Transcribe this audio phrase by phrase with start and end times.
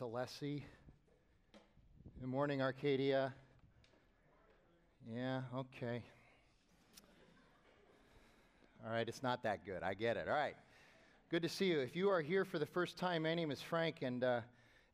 [0.00, 0.62] Alessi.
[2.20, 3.34] Good morning, Arcadia.
[5.12, 6.02] Yeah, okay.
[8.84, 9.82] All right, it's not that good.
[9.82, 10.28] I get it.
[10.28, 10.56] All right.
[11.30, 11.80] Good to see you.
[11.80, 14.40] If you are here for the first time, my name is Frank, and uh,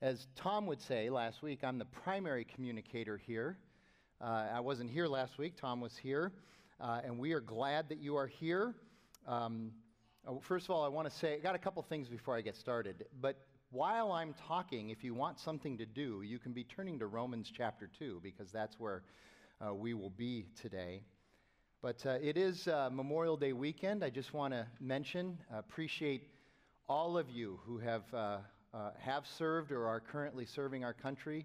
[0.03, 3.57] as Tom would say last week, I'm the primary communicator here.
[4.21, 6.33] Uh, I wasn't here last week, Tom was here,
[6.80, 8.75] uh, and we are glad that you are here.
[9.27, 9.71] Um,
[10.27, 12.41] uh, first of all, I want to say, I got a couple things before I
[12.41, 16.64] get started, but while I'm talking, if you want something to do, you can be
[16.64, 19.02] turning to Romans chapter 2 because that's where
[19.61, 21.02] uh, we will be today.
[21.83, 24.02] But uh, it is uh, Memorial Day weekend.
[24.02, 26.30] I just want to mention, appreciate
[26.89, 28.39] all of you who have, uh,
[28.73, 31.45] uh, have served or are currently serving our country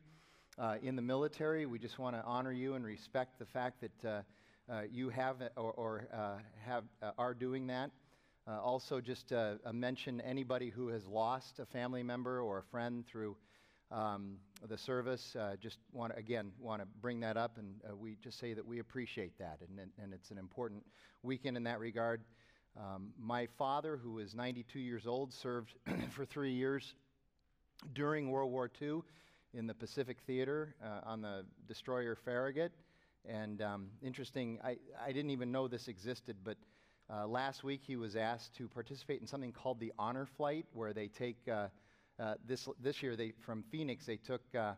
[0.58, 1.66] uh, in the military.
[1.66, 4.24] We just want to honor you and respect the fact that
[4.90, 6.08] you have or, or
[6.66, 6.86] have,
[7.18, 7.92] are doing that.
[8.46, 13.06] Uh, also, just uh, mention anybody who has lost a family member or a friend
[13.08, 13.38] through
[13.90, 14.36] um,
[14.68, 15.34] the service.
[15.34, 18.54] Uh, just want to, again, want to bring that up, and uh, we just say
[18.54, 20.84] that we appreciate that, and, and it's an important
[21.22, 22.22] weekend in that regard.
[22.78, 25.74] Um, my father, who is 92 years old, served
[26.12, 26.96] for three years
[27.94, 29.04] during World War II
[29.54, 32.74] in the Pacific Theater uh, on the destroyer Farragut.
[33.26, 36.58] And um, interesting, I, I didn't even know this existed, but
[37.14, 40.94] uh, last week, he was asked to participate in something called the Honor Flight, where
[40.94, 41.68] they take, uh,
[42.20, 44.74] uh, this, this year, they, from Phoenix, they took uh,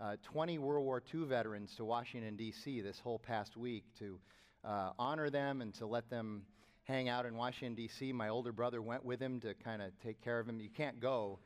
[0.00, 2.80] uh, 20 World War II veterans to Washington, D.C.
[2.80, 4.18] this whole past week to
[4.64, 6.42] uh, honor them and to let them
[6.84, 8.12] hang out in Washington, D.C.
[8.12, 10.60] My older brother went with him to kind of take care of him.
[10.60, 11.38] You can't go.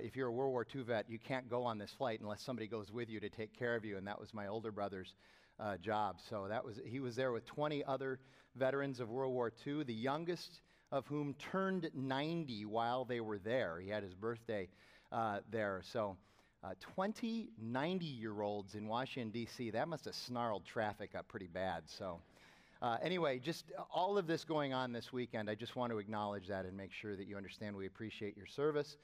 [0.00, 2.66] if you're a World War II vet, you can't go on this flight unless somebody
[2.66, 5.14] goes with you to take care of you, and that was my older brother's
[5.60, 6.16] uh, job.
[6.28, 8.20] So that was, he was there with 20 other
[8.56, 13.78] veterans of World War II, the youngest of whom turned 90 while they were there.
[13.80, 14.68] He had his birthday
[15.12, 15.82] uh, there.
[15.92, 16.16] So
[16.64, 21.48] uh, 20 90 year olds in Washington, D.C., that must have snarled traffic up pretty
[21.48, 21.82] bad.
[21.86, 22.20] So.
[22.80, 26.46] Uh, anyway, just all of this going on this weekend, I just want to acknowledge
[26.46, 28.96] that and make sure that you understand we appreciate your service.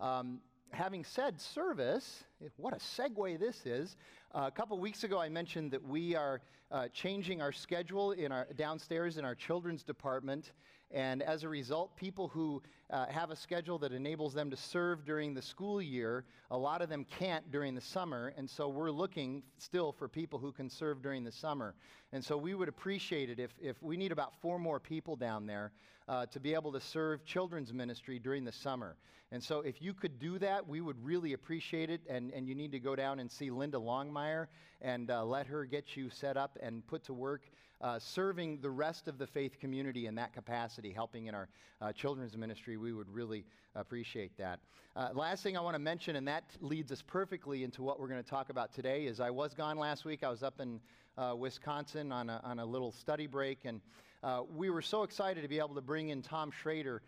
[0.00, 0.40] Um,
[0.72, 2.24] having said service,
[2.56, 3.96] what a segue this is.
[4.34, 6.40] Uh, a couple weeks ago, I mentioned that we are
[6.70, 10.52] uh, changing our schedule in our downstairs in our children's department,
[10.92, 15.04] and as a result, people who uh, have a schedule that enables them to serve
[15.04, 18.90] during the school year, a lot of them can't during the summer, and so we're
[18.90, 21.74] looking still for people who can serve during the summer.
[22.12, 25.46] And so we would appreciate it if, if we need about four more people down
[25.46, 25.72] there
[26.08, 28.96] uh, to be able to serve children's ministry during the summer.
[29.30, 32.02] And so if you could do that, we would really appreciate it.
[32.06, 34.48] And, and you need to go down and see Linda Longmire
[34.82, 37.42] and uh, let her get you set up and put to work
[37.82, 41.48] uh, serving the rest of the faith community in that capacity, helping in our
[41.80, 42.76] uh, children's ministry.
[42.76, 43.44] We would really
[43.74, 44.60] appreciate that.
[44.94, 48.08] Uh, last thing I want to mention, and that leads us perfectly into what we're
[48.08, 50.22] going to talk about today, is I was gone last week.
[50.22, 50.80] I was up in
[51.18, 53.80] uh, Wisconsin on a, on a little study break, and
[54.22, 57.02] uh, we were so excited to be able to bring in Tom Schrader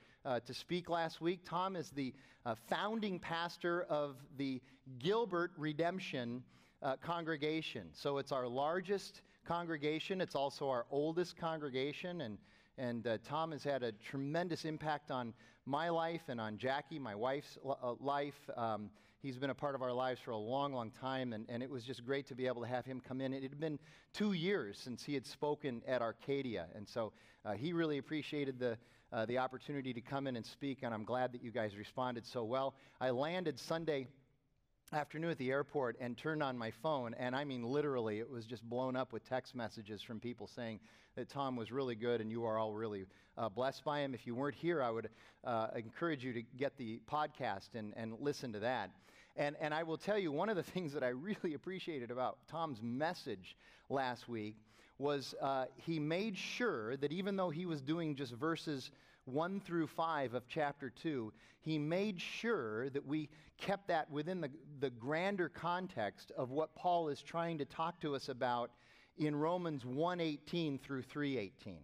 [0.46, 1.40] to speak last week.
[1.44, 2.14] Tom is the
[2.68, 4.60] founding pastor of the
[4.98, 6.42] Gilbert Redemption
[6.84, 7.88] uh, congregation.
[7.92, 10.20] So it's our largest congregation.
[10.20, 12.22] It's also our oldest congregation.
[12.22, 12.38] And,
[12.78, 15.34] and uh, Tom has had a tremendous impact on
[15.66, 18.38] my life and on Jackie, my wife's uh, life.
[18.56, 18.90] Um,
[19.20, 21.32] he's been a part of our lives for a long, long time.
[21.32, 23.32] And, and it was just great to be able to have him come in.
[23.32, 23.78] It had been
[24.12, 26.66] two years since he had spoken at Arcadia.
[26.74, 27.12] And so
[27.44, 28.76] uh, he really appreciated the,
[29.12, 30.78] uh, the opportunity to come in and speak.
[30.82, 32.74] And I'm glad that you guys responded so well.
[33.00, 34.08] I landed Sunday
[34.92, 38.44] afternoon at the airport and turned on my phone, and I mean literally, it was
[38.44, 40.80] just blown up with text messages from people saying
[41.16, 43.06] that Tom was really good and you are all really
[43.38, 44.14] uh, blessed by him.
[44.14, 45.08] If you weren't here, I would
[45.44, 48.90] uh, encourage you to get the podcast and, and listen to that.
[49.36, 52.38] And, and I will tell you, one of the things that I really appreciated about
[52.48, 53.56] Tom's message
[53.88, 54.56] last week
[54.98, 58.90] was uh, he made sure that even though he was doing just verses
[59.24, 63.28] 1 through 5 of chapter 2, he made sure that we
[63.64, 68.14] kept that within the, the grander context of what Paul is trying to talk to
[68.14, 68.70] us about
[69.16, 71.78] in Romans 1:18 through 3:18.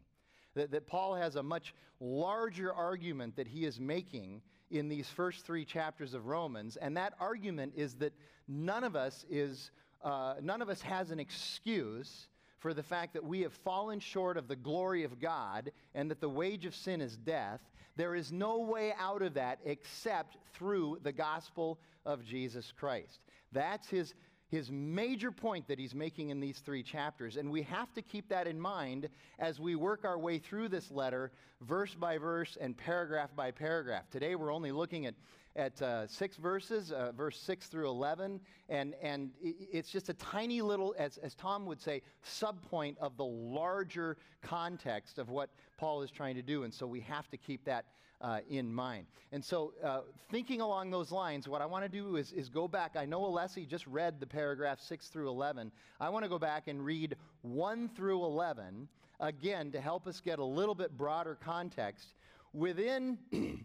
[0.54, 5.46] That, that, Paul has a much larger argument that he is making in these first
[5.46, 8.12] three chapters of Romans, and that argument is that
[8.46, 9.70] none of us is
[10.02, 12.28] uh, none of us has an excuse
[12.58, 16.20] for the fact that we have fallen short of the glory of God and that
[16.20, 17.60] the wage of sin is death,
[18.00, 23.20] there is no way out of that except through the gospel of Jesus Christ.
[23.52, 24.14] That's his
[24.50, 27.36] his major point that he's making in these three chapters.
[27.36, 29.08] And we have to keep that in mind
[29.38, 31.30] as we work our way through this letter,
[31.60, 34.10] verse by verse and paragraph by paragraph.
[34.10, 35.14] Today we're only looking at,
[35.56, 38.40] at uh, six verses, uh, verse 6 through 11.
[38.68, 43.24] And, and it's just a tiny little, as, as Tom would say, subpoint of the
[43.24, 46.62] larger context of what Paul is trying to do.
[46.62, 47.84] And so we have to keep that
[48.20, 49.06] uh, in mind.
[49.32, 50.00] And so, uh,
[50.30, 52.94] thinking along those lines, what I want to do is, is go back.
[52.94, 55.72] I know Alessi just read the paragraph 6 through 11.
[56.00, 58.88] I want to go back and read 1 through 11
[59.20, 62.14] again to help us get a little bit broader context.
[62.52, 63.18] Within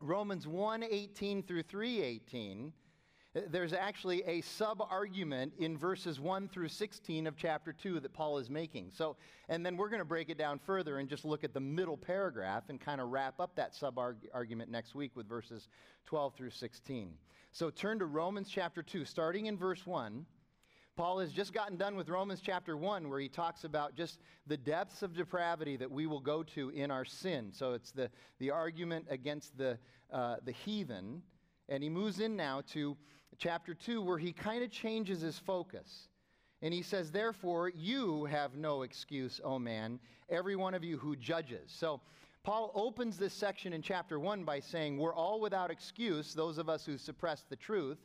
[0.00, 2.72] Romans 1 18 through 3:18,
[3.36, 8.12] uh, there's actually a sub argument in verses 1 through 16 of chapter 2 that
[8.14, 8.90] Paul is making.
[8.92, 9.16] So,
[9.50, 11.98] and then we're going to break it down further and just look at the middle
[11.98, 13.98] paragraph and kind of wrap up that sub
[14.32, 15.68] argument next week with verses
[16.06, 17.12] 12 through 16.
[17.52, 20.24] So, turn to Romans chapter 2, starting in verse 1.
[20.96, 24.56] Paul has just gotten done with Romans chapter 1, where he talks about just the
[24.56, 27.50] depths of depravity that we will go to in our sin.
[27.52, 29.78] So, it's the, the argument against the,
[30.12, 31.22] uh, the heathen.
[31.68, 32.96] And he moves in now to
[33.38, 36.08] chapter 2, where he kind of changes his focus.
[36.62, 39.98] And he says, Therefore, you have no excuse, O man,
[40.28, 41.72] every one of you who judges.
[41.74, 42.00] So,
[42.42, 46.68] Paul opens this section in chapter 1 by saying, We're all without excuse, those of
[46.68, 47.98] us who suppress the truth.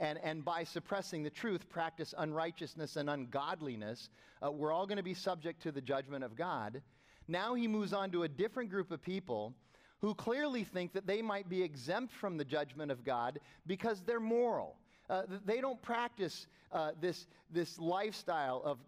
[0.00, 4.08] And, and by suppressing the truth, practice unrighteousness and ungodliness.
[4.42, 6.80] Uh, we're all going to be subject to the judgment of God.
[7.28, 9.54] Now he moves on to a different group of people
[10.00, 14.18] who clearly think that they might be exempt from the judgment of God because they're
[14.18, 14.76] moral.
[15.10, 18.78] Uh, they don't practice uh, this, this lifestyle of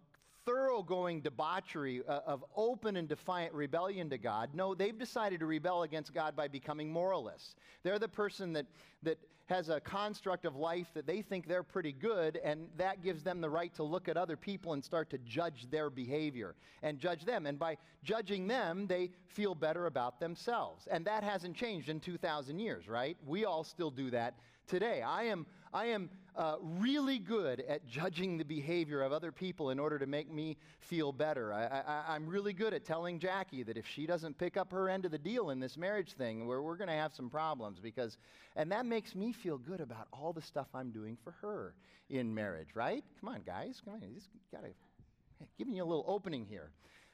[0.44, 4.50] thoroughgoing debauchery, uh, of open and defiant rebellion to God.
[4.54, 7.54] No, they've decided to rebel against God by becoming moralists.
[7.82, 8.66] They're the person that,
[9.02, 9.18] that
[9.52, 13.40] has a construct of life that they think they're pretty good, and that gives them
[13.40, 17.24] the right to look at other people and start to judge their behavior and judge
[17.24, 17.44] them.
[17.46, 20.88] And by judging them, they feel better about themselves.
[20.90, 23.16] And that hasn't changed in 2,000 years, right?
[23.26, 24.34] We all still do that
[24.66, 25.02] today.
[25.02, 29.78] I am, I am uh, really good at judging the behavior of other people in
[29.78, 31.52] order to make me feel better.
[31.52, 35.06] I, am really good at telling Jackie that if she doesn't pick up her end
[35.06, 38.18] of the deal in this marriage thing, we're, we're going to have some problems because,
[38.56, 41.74] and that makes me feel good about all the stuff I'm doing for her
[42.10, 43.02] in marriage, right?
[43.20, 43.80] Come on, guys.
[43.84, 44.02] Come on.
[44.02, 44.70] He's got to,
[45.58, 46.70] giving you a little opening here.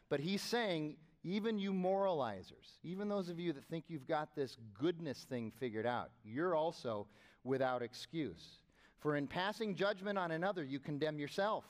[0.08, 4.56] But he's saying, even you moralizers, even those of you that think you've got this
[4.80, 7.06] goodness thing figured out, you're also
[7.44, 8.58] without excuse.
[9.00, 11.64] For in passing judgment on another, you condemn yourself,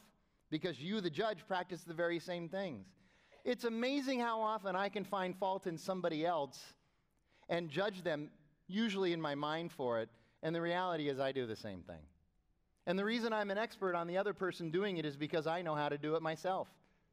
[0.50, 2.86] because you, the judge, practice the very same things.
[3.44, 6.60] It's amazing how often I can find fault in somebody else
[7.48, 8.30] and judge them,
[8.66, 10.08] usually in my mind for it,
[10.42, 12.02] and the reality is I do the same thing.
[12.86, 15.60] And the reason I'm an expert on the other person doing it is because I
[15.60, 16.68] know how to do it myself.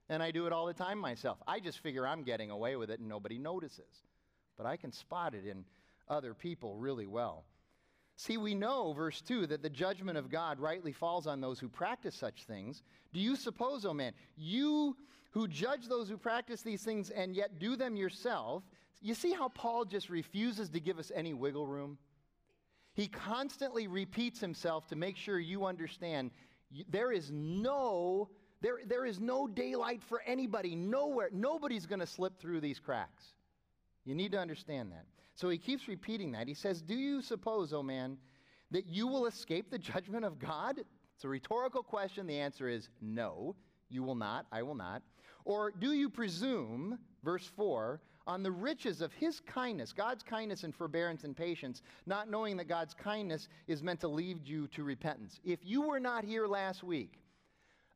[0.08, 1.40] And I do it all the time myself.
[1.48, 4.04] I just figure I'm getting away with it and nobody notices.
[4.56, 5.66] But I can spot it in
[6.08, 7.44] other people really well.
[8.18, 11.68] See, we know, verse 2, that the judgment of God rightly falls on those who
[11.68, 12.82] practice such things.
[13.14, 14.96] Do you suppose, O oh man, you
[15.32, 18.64] who judge those who practice these things and yet do them yourself,
[19.02, 21.98] you see how Paul just refuses to give us any wiggle room?
[22.94, 26.32] He constantly repeats himself to make sure you understand
[26.90, 28.30] there is no
[28.62, 33.36] there, there is no daylight for anybody nowhere nobody's going to slip through these cracks
[34.06, 36.48] you need to understand that so he keeps repeating that.
[36.48, 38.18] He says, Do you suppose, O oh man,
[38.72, 40.80] that you will escape the judgment of God?
[40.80, 42.26] It's a rhetorical question.
[42.26, 43.56] The answer is no,
[43.90, 44.48] you will not.
[44.52, 45.04] I will not.
[45.44, 50.74] Or do you presume, verse 4, on the riches of his kindness, God's kindness and
[50.74, 55.40] forbearance and patience, not knowing that God's kindness is meant to lead you to repentance?
[55.44, 57.20] If you were not here last week,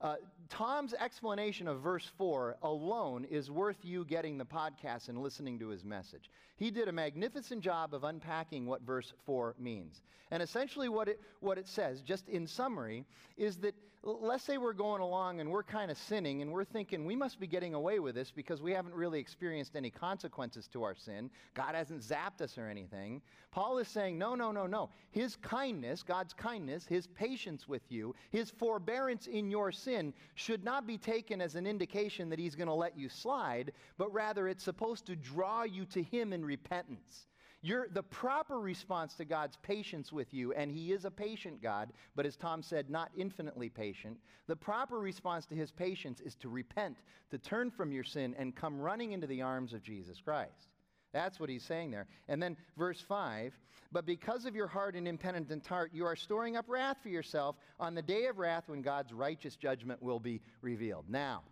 [0.01, 0.15] uh,
[0.49, 5.67] Tom's explanation of verse 4 alone is worth you getting the podcast and listening to
[5.67, 6.29] his message.
[6.57, 10.01] He did a magnificent job of unpacking what verse 4 means.
[10.31, 13.05] And essentially, what it, what it says, just in summary,
[13.37, 17.05] is that let's say we're going along and we're kind of sinning and we're thinking
[17.05, 20.83] we must be getting away with this because we haven't really experienced any consequences to
[20.83, 21.29] our sin.
[21.53, 23.21] God hasn't zapped us or anything.
[23.51, 24.89] Paul is saying, no, no, no, no.
[25.11, 30.87] His kindness, God's kindness, his patience with you, his forbearance in your sin should not
[30.87, 34.63] be taken as an indication that he's going to let you slide, but rather it's
[34.63, 37.27] supposed to draw you to him in repentance.
[37.61, 41.91] You're, the proper response to God's patience with you, and He is a patient God,
[42.15, 44.17] but as Tom said, not infinitely patient.
[44.47, 46.95] The proper response to His patience is to repent,
[47.31, 50.69] to turn from your sin, and come running into the arms of Jesus Christ.
[51.11, 52.07] That's what he's saying there.
[52.27, 53.57] And then verse 5
[53.91, 57.55] But because of your hard and impenitent heart, you are storing up wrath for yourself
[57.79, 61.05] on the day of wrath when God's righteous judgment will be revealed.
[61.09, 61.43] Now,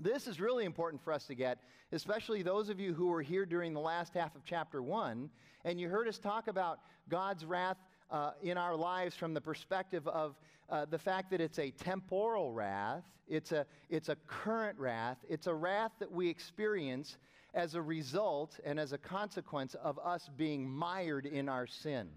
[0.00, 1.58] this is really important for us to get,
[1.92, 5.28] especially those of you who were here during the last half of chapter 1,
[5.64, 7.76] and you heard us talk about God's wrath
[8.10, 10.36] uh, in our lives from the perspective of
[10.70, 15.46] uh, the fact that it's a temporal wrath, it's a, it's a current wrath, it's
[15.46, 17.18] a wrath that we experience
[17.54, 22.08] as a result and as a consequence of us being mired in our sin.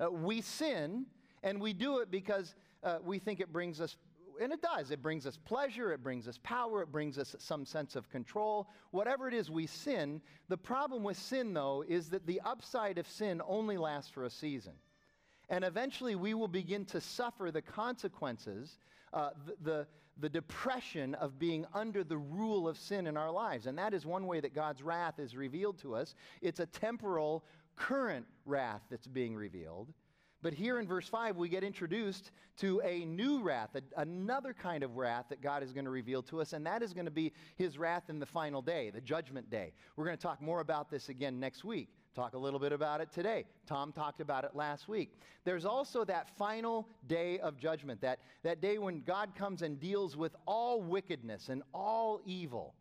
[0.00, 1.06] Uh, we sin,
[1.42, 3.96] and we do it because uh, we think it brings us
[4.40, 4.90] and it does.
[4.90, 8.68] It brings us pleasure, it brings us power, it brings us some sense of control.
[8.90, 13.06] Whatever it is we sin, the problem with sin, though, is that the upside of
[13.06, 14.72] sin only lasts for a season.
[15.52, 18.78] And eventually we will begin to suffer the consequences,
[19.12, 19.86] uh, the, the,
[20.18, 23.66] the depression of being under the rule of sin in our lives.
[23.66, 26.14] And that is one way that God's wrath is revealed to us.
[26.40, 27.44] It's a temporal,
[27.76, 29.92] current wrath that's being revealed.
[30.40, 34.82] But here in verse 5, we get introduced to a new wrath, a, another kind
[34.82, 37.12] of wrath that God is going to reveal to us, and that is going to
[37.12, 39.74] be his wrath in the final day, the judgment day.
[39.96, 41.90] We're going to talk more about this again next week.
[42.14, 43.46] Talk a little bit about it today.
[43.66, 45.18] Tom talked about it last week.
[45.44, 50.14] There's also that final day of judgment, that, that day when God comes and deals
[50.16, 52.74] with all wickedness and all evil.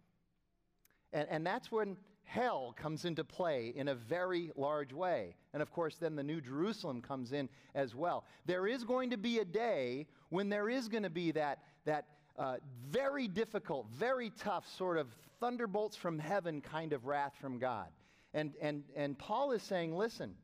[1.14, 5.36] And, and that's when hell comes into play in a very large way.
[5.54, 8.26] And of course, then the New Jerusalem comes in as well.
[8.46, 12.06] There is going to be a day when there is going to be that, that
[12.38, 12.58] uh,
[12.90, 15.08] very difficult, very tough sort of
[15.40, 17.88] thunderbolts from heaven kind of wrath from God.
[18.34, 20.36] And, and, and Paul is saying, listen,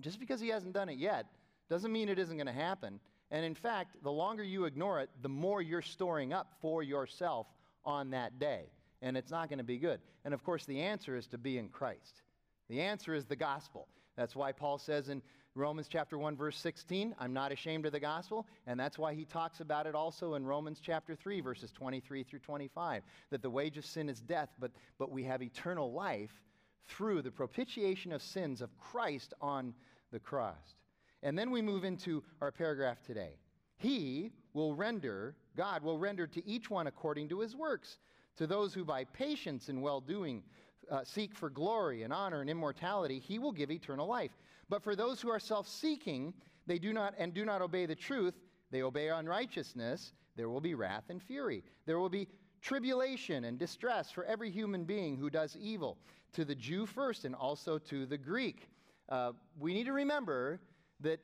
[0.00, 1.26] just because he hasn't done it yet
[1.70, 3.00] doesn't mean it isn't going to happen.
[3.30, 7.46] And in fact, the longer you ignore it, the more you're storing up for yourself
[7.84, 8.70] on that day.
[9.02, 10.00] And it's not going to be good.
[10.24, 12.22] And of course, the answer is to be in Christ.
[12.68, 13.88] The answer is the gospel.
[14.16, 15.22] That's why Paul says in
[15.54, 19.24] Romans chapter 1 verse 16, I'm not ashamed of the gospel, and that's why he
[19.24, 23.78] talks about it also in Romans chapter 3 verses 23 through 25, that the wage
[23.78, 26.42] of sin is death, but but we have eternal life
[26.88, 29.74] through the propitiation of sins of Christ on
[30.12, 30.76] the cross.
[31.22, 33.38] And then we move into our paragraph today.
[33.76, 37.98] He will render, God will render to each one according to his works.
[38.36, 40.42] To those who by patience and well doing
[40.90, 44.36] uh, seek for glory and honor and immortality, he will give eternal life.
[44.68, 46.34] But for those who are self seeking,
[46.66, 48.34] they do not and do not obey the truth,
[48.70, 51.64] they obey unrighteousness, there will be wrath and fury.
[51.86, 52.28] There will be
[52.66, 55.96] tribulation and distress for every human being who does evil
[56.32, 58.68] to the Jew first and also to the Greek.
[59.08, 60.58] Uh, we need to remember
[60.98, 61.20] that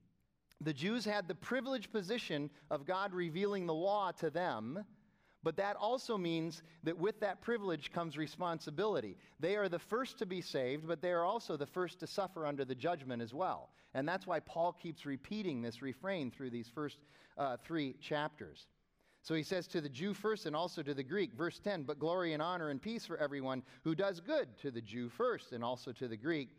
[0.60, 4.84] the Jews had the privileged position of God revealing the law to them,
[5.42, 9.16] but that also means that with that privilege comes responsibility.
[9.40, 12.44] They are the first to be saved, but they are also the first to suffer
[12.44, 13.70] under the judgment as well.
[13.94, 16.98] And that's why Paul keeps repeating this refrain through these first
[17.38, 18.66] uh, three chapters.
[19.24, 21.32] So he says to the Jew first and also to the Greek.
[21.32, 24.82] Verse 10 But glory and honor and peace for everyone who does good, to the
[24.82, 26.50] Jew first and also to the Greek.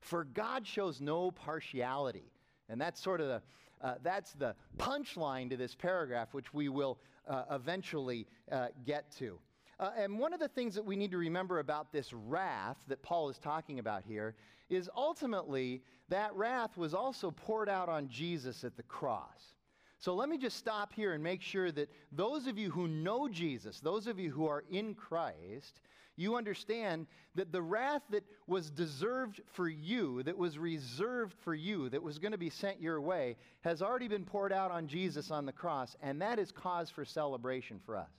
[0.00, 2.32] For God shows no partiality.
[2.68, 3.42] And that's sort of the,
[3.80, 6.98] uh, that's the punchline to this paragraph, which we will
[7.28, 9.38] uh, eventually uh, get to.
[9.78, 13.00] Uh, and one of the things that we need to remember about this wrath that
[13.00, 14.34] Paul is talking about here
[14.68, 19.54] is ultimately that wrath was also poured out on Jesus at the cross.
[19.98, 23.28] So let me just stop here and make sure that those of you who know
[23.28, 25.80] Jesus, those of you who are in Christ,
[26.14, 31.88] you understand that the wrath that was deserved for you, that was reserved for you,
[31.88, 35.30] that was going to be sent your way, has already been poured out on Jesus
[35.30, 38.10] on the cross, and that is cause for celebration for us.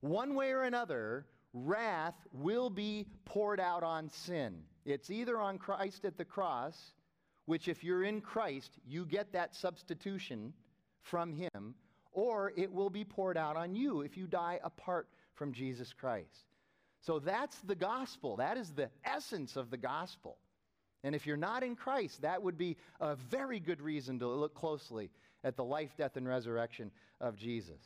[0.00, 4.62] One way or another, wrath will be poured out on sin.
[4.84, 6.92] It's either on Christ at the cross
[7.50, 10.52] which, if you're in Christ, you get that substitution
[11.02, 11.74] from Him,
[12.12, 16.46] or it will be poured out on you if you die apart from Jesus Christ.
[17.00, 18.36] So that's the gospel.
[18.36, 20.38] That is the essence of the gospel.
[21.02, 24.54] And if you're not in Christ, that would be a very good reason to look
[24.54, 25.10] closely
[25.42, 27.82] at the life, death, and resurrection of Jesus.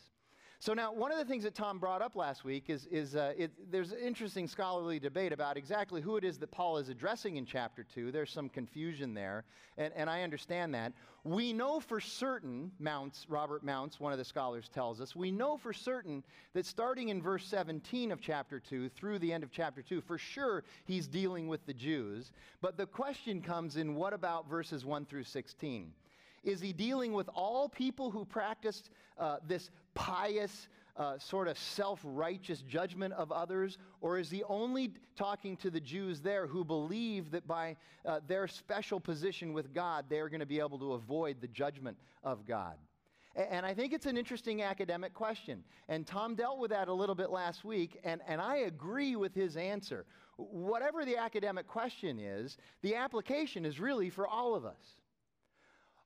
[0.64, 3.34] So now, one of the things that Tom brought up last week is, is uh,
[3.36, 7.36] it, there's an interesting scholarly debate about exactly who it is that Paul is addressing
[7.36, 8.10] in chapter 2.
[8.10, 9.44] There's some confusion there,
[9.76, 10.94] and, and I understand that.
[11.22, 15.58] We know for certain, Mounce, Robert Mounce, one of the scholars tells us, we know
[15.58, 19.82] for certain that starting in verse 17 of chapter 2 through the end of chapter
[19.82, 22.32] 2, for sure he's dealing with the Jews.
[22.62, 25.92] But the question comes in what about verses 1 through 16?
[26.44, 32.00] Is he dealing with all people who practiced uh, this pious uh, sort of self
[32.04, 33.78] righteous judgment of others?
[34.00, 38.46] Or is he only talking to the Jews there who believe that by uh, their
[38.46, 42.76] special position with God, they're going to be able to avoid the judgment of God?
[43.36, 45.64] And I think it's an interesting academic question.
[45.88, 49.34] And Tom dealt with that a little bit last week, and, and I agree with
[49.34, 50.04] his answer.
[50.36, 55.00] Whatever the academic question is, the application is really for all of us.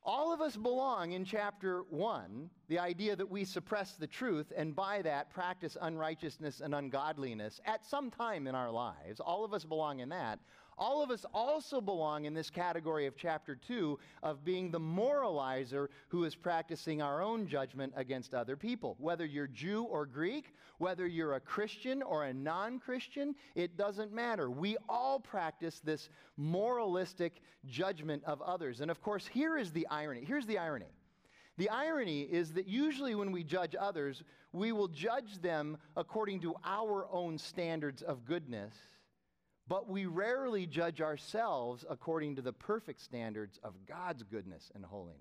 [0.09, 4.75] All of us belong in chapter 1, the idea that we suppress the truth and
[4.75, 9.21] by that practice unrighteousness and ungodliness at some time in our lives.
[9.21, 10.39] All of us belong in that.
[10.79, 15.89] All of us also belong in this category of chapter 2 of being the moralizer
[16.09, 18.95] who is practicing our own judgment against other people.
[19.01, 24.13] Whether you're Jew or Greek, whether you're a Christian or a non Christian, it doesn't
[24.13, 24.51] matter.
[24.51, 28.81] We all practice this moralistic judgment of others.
[28.81, 30.25] And of course, here is the irony.
[30.25, 30.93] Here's the irony.
[31.57, 36.55] The irony is that usually when we judge others, we will judge them according to
[36.65, 38.75] our own standards of goodness
[39.69, 45.19] but we rarely judge ourselves according to the perfect standards of God's goodness and holiness.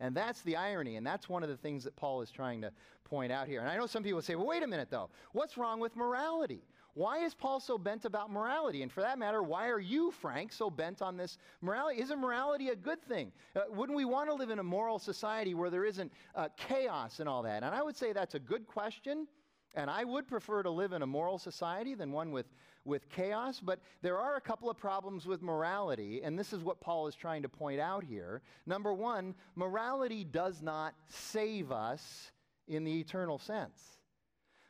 [0.00, 2.72] And that's the irony, and that's one of the things that Paul is trying to
[3.04, 3.60] point out here.
[3.60, 5.10] And I know some people say, well, wait a minute, though.
[5.32, 6.62] What's wrong with morality?
[6.94, 8.82] Why is Paul so bent about morality?
[8.82, 12.00] And for that matter, why are you, Frank, so bent on this morality?
[12.00, 13.32] Isn't morality a good thing?
[13.56, 17.18] Uh, wouldn't we want to live in a moral society where there isn't uh, chaos
[17.18, 17.64] and all that?
[17.64, 19.26] And I would say that's a good question.
[19.74, 22.46] And I would prefer to live in a moral society than one with
[22.84, 26.80] with chaos, but there are a couple of problems with morality, and this is what
[26.80, 28.42] Paul is trying to point out here.
[28.66, 32.30] Number one, morality does not save us
[32.68, 33.98] in the eternal sense.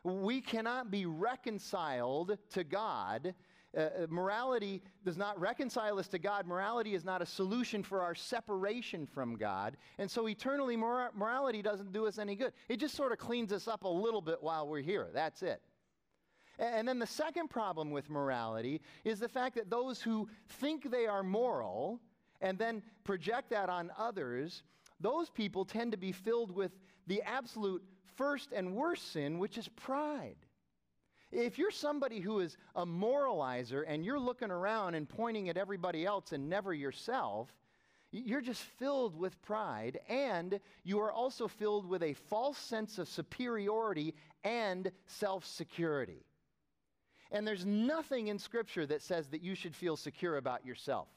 [0.05, 3.35] We cannot be reconciled to God.
[3.77, 6.47] Uh, uh morality does not reconcile us to God.
[6.47, 9.77] Morality is not a solution for our separation from God.
[9.99, 12.53] And so, eternally, mor- morality doesn't do us any good.
[12.69, 15.09] It just sort of cleans us up a little bit while we're here.
[15.13, 15.61] That's it.
[16.59, 21.07] And then the second problem with morality is the fact that those who think they
[21.07, 22.01] are moral
[22.41, 24.63] and then project that on others,
[25.01, 26.73] those people tend to be filled with
[27.07, 27.83] the absolute
[28.17, 30.37] first and worst sin, which is pride.
[31.35, 36.07] If you're somebody who is a moralizer and you're looking around and pointing at everybody
[36.07, 37.53] else and never yourself,
[38.13, 43.09] you're just filled with pride, and you are also filled with a false sense of
[43.09, 46.25] superiority and self security.
[47.33, 51.09] And there's nothing in Scripture that says that you should feel secure about yourself,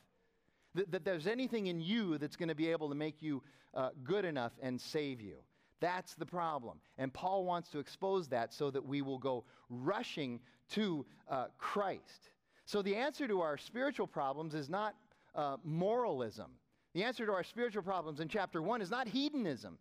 [0.73, 3.43] that, there's anything in you that's going to be able to make you
[3.75, 5.35] uh, good enough and save you.
[5.79, 6.79] That's the problem.
[6.97, 10.39] And Paul wants to expose that so that we will go rushing
[10.71, 12.31] to uh, Christ.
[12.65, 14.95] So the answer to our spiritual problems is not
[15.35, 16.51] uh, moralism.
[16.93, 19.77] The answer to our spiritual problems in chapter 1 is not hedonism.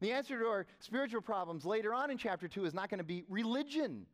[0.00, 3.04] The answer to our spiritual problems later on in chapter 2 is not going to
[3.04, 4.06] be religion.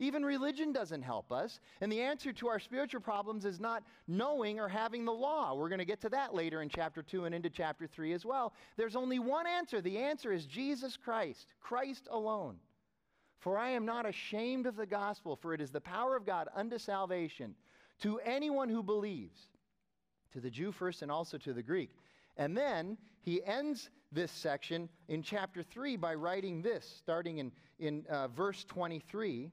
[0.00, 1.60] Even religion doesn't help us.
[1.80, 5.54] And the answer to our spiritual problems is not knowing or having the law.
[5.54, 8.24] We're going to get to that later in chapter 2 and into chapter 3 as
[8.24, 8.52] well.
[8.76, 9.80] There's only one answer.
[9.80, 12.56] The answer is Jesus Christ, Christ alone.
[13.40, 16.48] For I am not ashamed of the gospel, for it is the power of God
[16.54, 17.54] unto salvation
[18.02, 19.48] to anyone who believes,
[20.32, 21.90] to the Jew first and also to the Greek.
[22.36, 28.04] And then he ends this section in chapter 3 by writing this, starting in, in
[28.08, 29.50] uh, verse 23.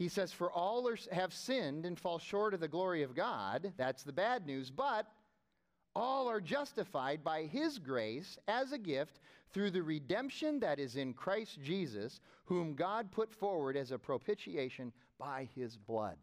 [0.00, 3.74] He says, For all have sinned and fall short of the glory of God.
[3.76, 4.70] That's the bad news.
[4.70, 5.06] But
[5.94, 9.20] all are justified by his grace as a gift
[9.52, 14.90] through the redemption that is in Christ Jesus, whom God put forward as a propitiation
[15.18, 16.16] by his blood.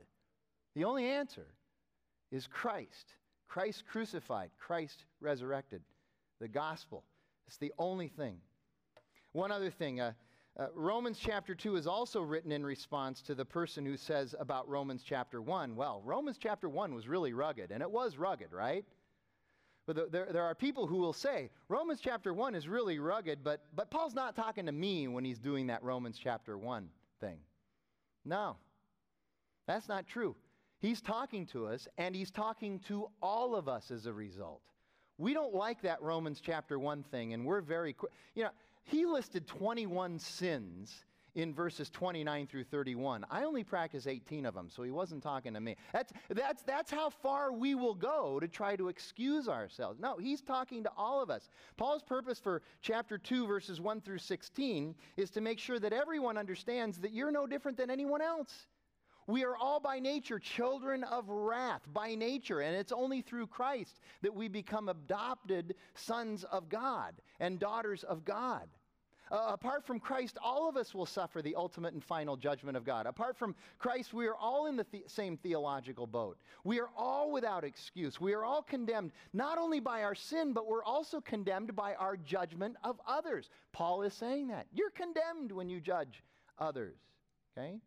[0.73, 1.45] The only answer
[2.31, 3.13] is Christ.
[3.47, 5.83] Christ crucified, Christ resurrected.
[6.39, 7.03] The gospel.
[7.45, 8.37] It's the only thing.
[9.33, 10.01] One other thing.
[10.01, 10.13] Uh,
[10.57, 14.67] uh, Romans chapter 2 is also written in response to the person who says about
[14.67, 18.83] Romans chapter 1, well, Romans chapter 1 was really rugged, and it was rugged, right?
[19.85, 23.43] But the, there, there are people who will say, Romans chapter 1 is really rugged,
[23.43, 26.89] but, but Paul's not talking to me when he's doing that Romans chapter 1
[27.21, 27.37] thing.
[28.25, 28.57] No,
[29.67, 30.35] that's not true.
[30.79, 34.61] He's talking to us, and he's talking to all of us as a result.
[35.19, 38.11] We don't like that Romans chapter 1 thing, and we're very quick.
[38.35, 38.49] You know,
[38.87, 43.25] he listed 21 sins in verses 29 through 31.
[43.29, 45.75] I only practice 18 of them, so he wasn't talking to me.
[45.93, 49.99] That's, that's, that's how far we will go to try to excuse ourselves.
[49.99, 51.49] No, he's talking to all of us.
[51.75, 56.37] Paul's purpose for chapter 2, verses 1 through 16, is to make sure that everyone
[56.37, 58.65] understands that you're no different than anyone else.
[59.27, 63.99] We are all by nature children of wrath, by nature, and it's only through Christ
[64.21, 68.69] that we become adopted sons of God and daughters of God.
[69.29, 72.85] Uh, apart from Christ, all of us will suffer the ultimate and final judgment of
[72.85, 73.05] God.
[73.05, 76.37] Apart from Christ, we are all in the, same theological boat.
[76.63, 78.21] We are all without excuse.
[78.21, 82.15] We are all condemned not only by our sin, but we're also condemned by our
[82.15, 83.49] judgment of others.
[83.73, 84.67] Paul is saying that.
[84.73, 86.23] You're condemned when you judge
[86.57, 86.95] others.
[87.57, 87.79] Okay?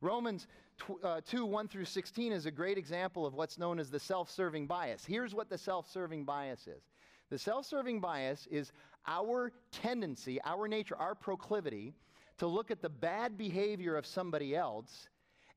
[0.00, 0.48] Romans
[0.78, 4.00] tw- uh, 2 1 through 16 is a great example of what's known as the
[4.00, 5.04] self serving bias.
[5.04, 6.82] Here's what the self serving bias is
[7.30, 8.72] the self serving bias is
[9.06, 11.94] our tendency, our nature, our proclivity
[12.38, 15.08] to look at the bad behavior of somebody else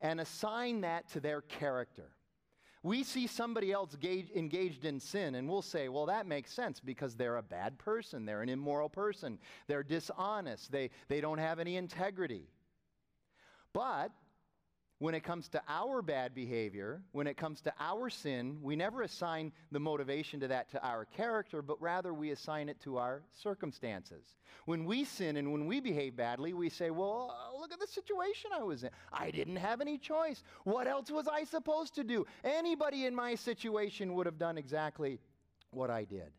[0.01, 2.09] and assign that to their character.
[2.83, 6.81] We see somebody else gauge, engaged in sin, and we'll say, well, that makes sense
[6.81, 8.25] because they're a bad person.
[8.25, 9.39] They're an immoral person.
[9.67, 10.69] They're dishonest.
[10.69, 12.49] They, they don't have any integrity.
[13.71, 14.11] But
[15.03, 19.01] when it comes to our bad behavior, when it comes to our sin, we never
[19.01, 23.21] assign the motivation to that to our character, but rather we assign it to our
[23.33, 24.37] circumstances.
[24.63, 27.87] When we sin and when we behave badly, we say, Well, uh, look at the
[27.87, 28.91] situation I was in.
[29.11, 30.41] I didn't have any choice.
[30.63, 32.25] What else was I supposed to do?
[32.45, 35.19] Anybody in my situation would have done exactly
[35.71, 36.31] what I did.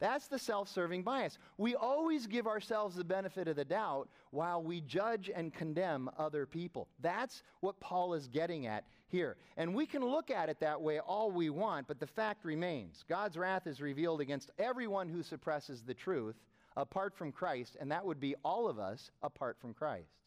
[0.00, 1.38] That's the self serving bias.
[1.58, 6.46] We always give ourselves the benefit of the doubt while we judge and condemn other
[6.46, 6.88] people.
[7.00, 9.36] That's what Paul is getting at here.
[9.58, 13.04] And we can look at it that way all we want, but the fact remains
[13.08, 16.36] God's wrath is revealed against everyone who suppresses the truth
[16.76, 20.19] apart from Christ, and that would be all of us apart from Christ.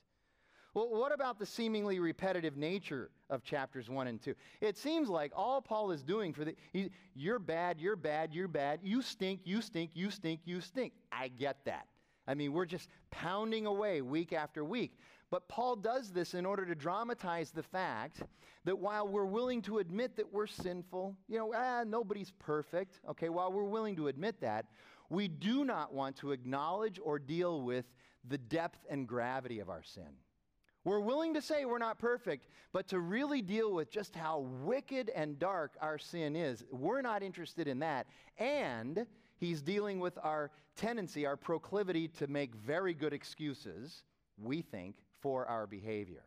[0.74, 4.34] Well, what about the seemingly repetitive nature of chapters 1 and 2?
[4.60, 8.48] It seems like all Paul is doing for the he, you're bad, you're bad, you're
[8.48, 10.94] bad, you stink, you stink, you stink, you stink.
[11.12, 11.88] I get that.
[12.28, 14.98] I mean, we're just pounding away week after week.
[15.30, 18.24] But Paul does this in order to dramatize the fact
[18.66, 23.30] that while we're willing to admit that we're sinful, you know, ah, nobody's perfect, okay,
[23.30, 24.68] while we're willing to admit that,
[25.10, 27.86] we do not want to acknowledge or deal with
[28.28, 30.10] the depth and gravity of our sin.
[30.86, 35.10] We're willing to say we're not perfect, but to really deal with just how wicked
[35.15, 38.08] and dark our sin is, we're not interested in that.
[38.38, 39.06] And
[39.38, 44.04] he's dealing with our tendency, our proclivity to make very good excuses,
[44.38, 46.24] we think, for our behavior.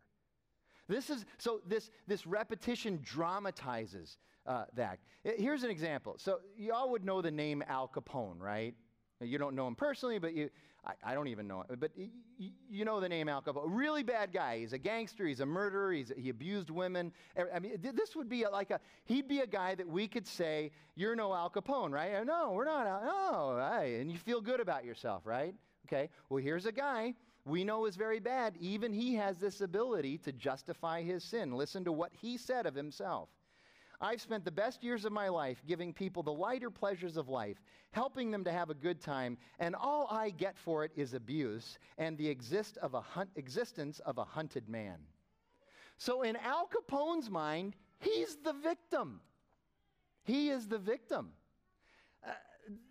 [0.87, 4.99] This is so this this repetition dramatizes uh, that.
[5.23, 6.15] Here's an example.
[6.17, 8.73] So y'all would know the name Al Capone, right?
[9.19, 10.49] You don't know him personally, but you
[10.87, 13.63] I, I don't even know it, but y- y- you know the name Al Capone.
[13.67, 14.59] Really bad guy.
[14.59, 15.25] He's a gangster.
[15.25, 15.91] He's a murderer.
[15.91, 17.11] He's, he abused women.
[17.53, 20.71] I mean, this would be like a, he'd be a guy that we could say,
[20.95, 22.15] you're no Al Capone, right?
[22.15, 22.85] Uh, no, we're not.
[23.03, 23.99] No, right.
[23.99, 25.53] and you feel good about yourself, right?
[25.87, 27.13] Okay, well, here's a guy
[27.45, 28.55] we know is very bad.
[28.59, 31.53] Even he has this ability to justify his sin.
[31.53, 33.29] Listen to what he said of himself.
[33.99, 37.57] I've spent the best years of my life giving people the lighter pleasures of life,
[37.91, 41.79] helping them to have a good time, and all I get for it is abuse
[41.97, 44.97] and the exist of hunt, existence of a hunted man.
[45.97, 49.19] So, in Al Capone's mind, he's the victim.
[50.23, 51.31] He is the victim.
[52.23, 52.33] Uh,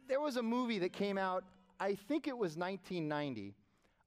[0.08, 1.44] there was a movie that came out,
[1.78, 3.54] I think it was 1990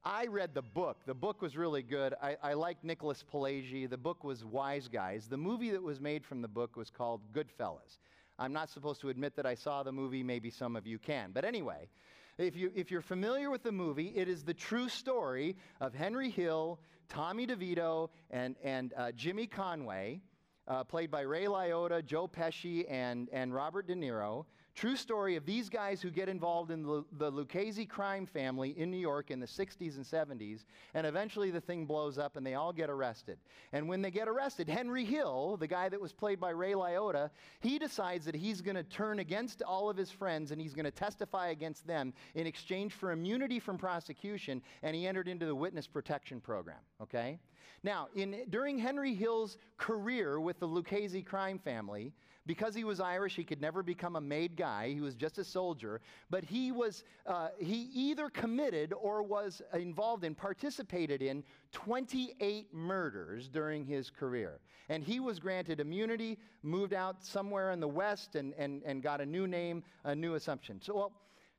[0.04, 0.98] I read the book.
[1.06, 2.14] The book was really good.
[2.22, 3.90] I, I like Nicholas Pileggi.
[3.90, 5.28] The book was Wise Guys.
[5.28, 7.98] The movie that was made from the book was called Goodfellas.
[8.38, 10.24] I'm not supposed to admit that I saw the movie.
[10.24, 11.32] Maybe some of you can.
[11.34, 11.90] But anyway,
[12.38, 16.30] if, you, if you're familiar with the movie, it is the true story of Henry
[16.30, 20.22] Hill, Tommy DeVito, and, and uh, Jimmy Conway,
[20.70, 24.46] uh, played by Ray Liotta, Joe Pesci, and, and Robert De Niro.
[24.76, 28.90] True story of these guys who get involved in the, the Lucchese crime family in
[28.90, 32.54] New York in the 60s and 70s, and eventually the thing blows up and they
[32.54, 33.38] all get arrested.
[33.74, 37.30] And when they get arrested, Henry Hill, the guy that was played by Ray Liotta,
[37.60, 40.86] he decides that he's going to turn against all of his friends and he's going
[40.86, 45.56] to testify against them in exchange for immunity from prosecution, and he entered into the
[45.56, 47.40] witness protection program, okay?
[47.84, 52.14] Now, in, during Henry Hill's career with the Lucchese crime family,
[52.50, 54.90] because he was Irish, he could never become a made guy.
[54.90, 56.02] He was just a soldier.
[56.32, 63.50] But he was, uh, he either committed or was involved in, participated in 28 murders
[63.50, 64.62] during his career.
[64.90, 69.22] And he was granted immunity, moved out somewhere in the West, and, and, and got
[69.22, 70.82] a new name, a new assumption.
[70.82, 71.12] So, well,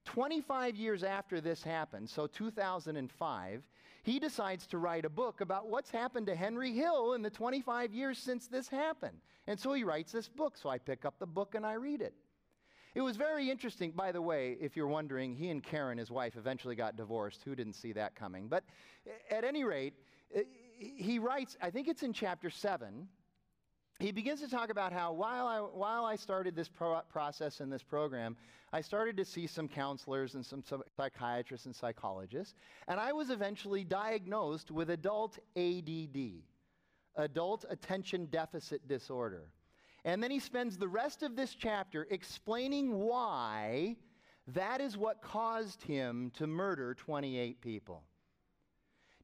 [0.05, 3.63] 25 years after this happened, so 2005,
[4.03, 7.93] he decides to write a book about what's happened to Henry Hill in the 25
[7.93, 9.19] years since this happened.
[9.47, 10.57] And so he writes this book.
[10.57, 12.15] So I pick up the book and I read it.
[12.95, 16.37] It was very interesting, by the way, if you're wondering, he and Karen, his wife,
[16.37, 17.43] eventually got divorced.
[17.45, 18.49] Who didn't see that coming?
[18.49, 18.65] But
[19.31, 19.95] at any rate,
[20.37, 20.41] uh,
[20.79, 23.07] he writes, I think it's in chapter 7,
[24.01, 27.71] he begins to talk about how while I, while I started this pro- process and
[27.71, 28.37] this program,
[28.73, 30.63] I started to see some counselors and some
[30.97, 32.55] psychiatrists and psychologists,
[32.89, 36.43] and I was eventually diagnosed with adult ADD,
[37.17, 39.53] adult attention deficit disorder.
[40.05, 43.97] And then he spends the rest of this chapter explaining why
[44.55, 48.03] that is what caused him to murder 28 people.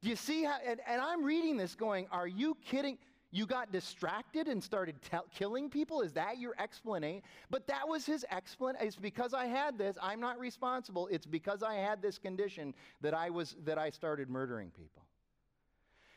[0.03, 0.57] Do you see how?
[0.65, 2.99] And, and I'm reading this going, Are you kidding?
[3.33, 4.97] You got distracted and started
[5.35, 6.01] killing people?
[6.01, 7.23] Is that your explanation?
[7.51, 8.87] But that was his explanation.
[8.87, 9.97] It's because I had this.
[10.01, 11.09] I'm not responsible.
[11.09, 15.06] It's because I had this condition that I was that I started murdering people.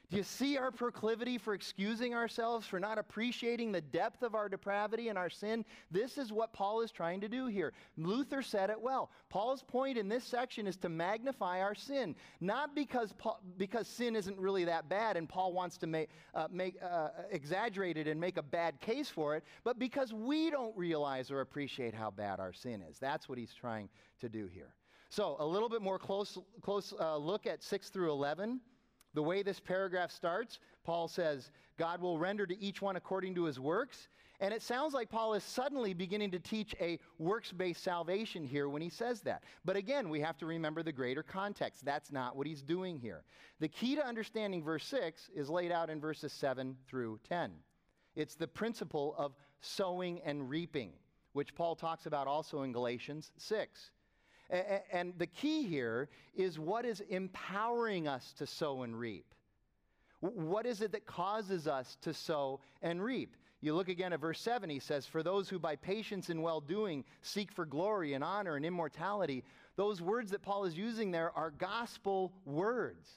[0.09, 4.49] Do you see our proclivity for excusing ourselves, for not appreciating the depth of our
[4.49, 5.63] depravity and our sin?
[5.91, 7.73] This is what Paul is trying to do here.
[7.95, 9.11] Luther said it well.
[9.29, 14.15] Paul's point in this section is to magnify our sin, not because, Paul, because sin
[14.15, 18.19] isn't really that bad and Paul wants to make, uh, make uh, exaggerate it and
[18.19, 22.39] make a bad case for it, but because we don't realize or appreciate how bad
[22.39, 22.97] our sin is.
[22.97, 23.89] That's what he's trying
[24.21, 24.73] to do here.
[25.09, 28.59] So, a little bit more close, close uh, look at 6 through 11.
[29.13, 33.45] The way this paragraph starts, Paul says, God will render to each one according to
[33.45, 34.09] his works.
[34.41, 38.69] And it sounds like Paul is suddenly beginning to teach a works based salvation here
[38.69, 39.43] when he says that.
[39.65, 41.83] But again, we have to remember the greater context.
[41.83, 43.23] That's not what he's doing here.
[43.59, 47.51] The key to understanding verse 6 is laid out in verses 7 through 10.
[48.15, 50.93] It's the principle of sowing and reaping,
[51.33, 53.91] which Paul talks about also in Galatians 6.
[54.49, 59.33] And the key here is what is empowering us to sow and reap?
[60.21, 63.35] What is it that causes us to sow and reap?
[63.61, 66.61] You look again at verse 7, he says, For those who by patience and well
[66.61, 69.43] doing seek for glory and honor and immortality,
[69.75, 73.09] those words that Paul is using there are gospel words.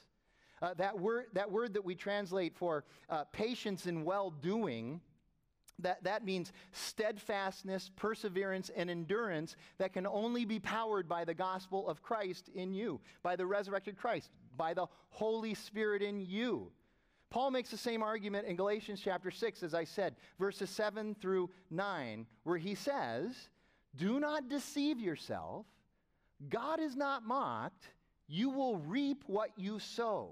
[0.61, 5.01] Uh, that, word, that word that we translate for uh, patience and well doing
[5.79, 11.89] that, that means steadfastness, perseverance, and endurance that can only be powered by the gospel
[11.89, 16.71] of Christ in you, by the resurrected Christ, by the Holy Spirit in you.
[17.31, 21.49] Paul makes the same argument in Galatians chapter 6, as I said, verses 7 through
[21.71, 23.33] 9, where he says,
[23.97, 25.65] Do not deceive yourself.
[26.51, 27.89] God is not mocked.
[28.29, 30.31] You will reap what you sow,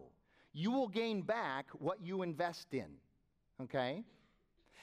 [0.53, 2.89] you will gain back what you invest in.
[3.63, 4.05] Okay?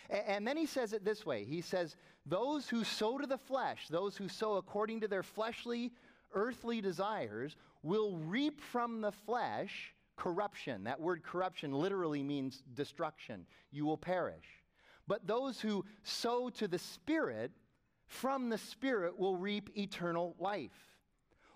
[0.09, 3.87] And then he says it this way He says, Those who sow to the flesh,
[3.89, 5.91] those who sow according to their fleshly,
[6.33, 10.83] earthly desires, will reap from the flesh corruption.
[10.85, 13.45] That word corruption literally means destruction.
[13.71, 14.45] You will perish.
[15.07, 17.51] But those who sow to the Spirit,
[18.07, 20.86] from the Spirit will reap eternal life.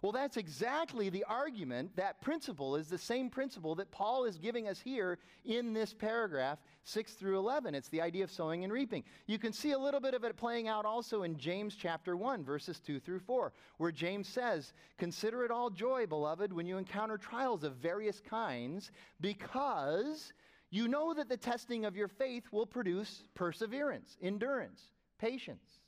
[0.02, 1.96] Well, that's exactly the argument.
[1.96, 6.58] That principle is the same principle that Paul is giving us here in this paragraph,
[6.86, 7.76] 6 through 11.
[7.76, 9.04] It's the idea of sowing and reaping.
[9.28, 12.44] You can see a little bit of it playing out also in James chapter 1,
[12.44, 17.20] verses 2 through 4, where James says, Consider it all joy, beloved, when you encounter
[17.20, 20.34] trials of various kinds, because
[20.72, 24.82] you know that the testing of your faith will produce perseverance, endurance,
[25.20, 25.81] patience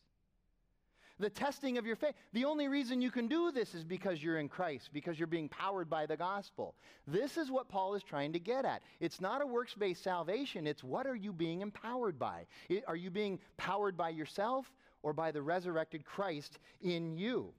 [1.24, 2.16] the testing of your faith.
[2.34, 5.48] The only reason you can do this is because you're in Christ, because you're being
[5.48, 6.76] powered by the gospel.
[7.08, 8.84] This is what Paul is trying to get at.
[9.00, 12.46] It's not a works based salvation, it's what are you being empowered by?
[12.88, 14.70] Are you being powered by yourself
[15.02, 17.54] or by the resurrected Christ in you?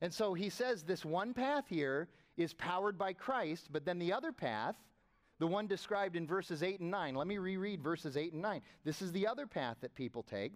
[0.00, 4.12] And so he says this one path here is powered by Christ, but then the
[4.12, 4.76] other path,
[5.40, 8.60] the one described in verses 8 and 9, let me reread verses 8 and 9.
[8.84, 10.52] This is the other path that people take.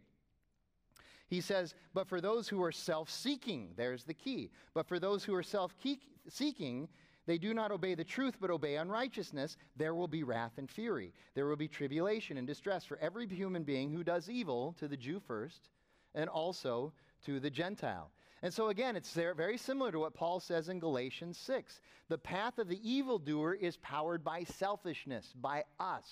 [1.31, 4.51] He says, But for those who are self seeking, there's the key.
[4.75, 5.73] But for those who are self
[6.29, 6.89] seeking,
[7.27, 11.15] they do not obey the truth, but obey unrighteousness, there will be wrath and fury.
[11.35, 14.97] There will be tribulation and distress for every human being who does evil, to the
[14.97, 15.69] Jew first,
[16.17, 16.93] and also
[17.25, 18.11] to the Gentile.
[18.43, 21.81] And so, again, it's very similar to what Paul says in Galatians 6.
[22.09, 26.11] The path of the evildoer is powered by selfishness, by us.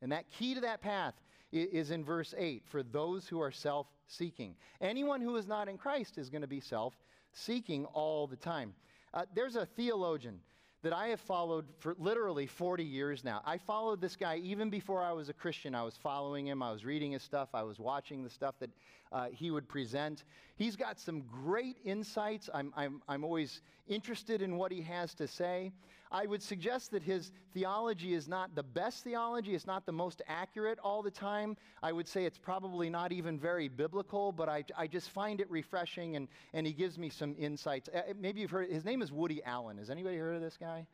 [0.00, 1.14] And that key to that path
[1.52, 4.54] is in verse 8 for those who are self seeking.
[4.80, 6.94] Anyone who is not in Christ is going to be self
[7.32, 8.74] seeking all the time.
[9.14, 10.40] Uh, there's a theologian
[10.82, 13.42] that I have followed for literally 40 years now.
[13.44, 15.74] I followed this guy even before I was a Christian.
[15.74, 18.70] I was following him, I was reading his stuff, I was watching the stuff that
[19.10, 20.24] uh, he would present.
[20.58, 22.50] He's got some great insights.
[22.52, 25.70] I'm, I'm, I'm always interested in what he has to say.
[26.10, 30.20] I would suggest that his theology is not the best theology, it's not the most
[30.26, 31.56] accurate all the time.
[31.80, 35.48] I would say it's probably not even very biblical, but I, I just find it
[35.48, 37.88] refreshing and, and he gives me some insights.
[37.94, 39.78] Uh, maybe you've heard, his name is Woody Allen.
[39.78, 40.88] Has anybody heard of this guy?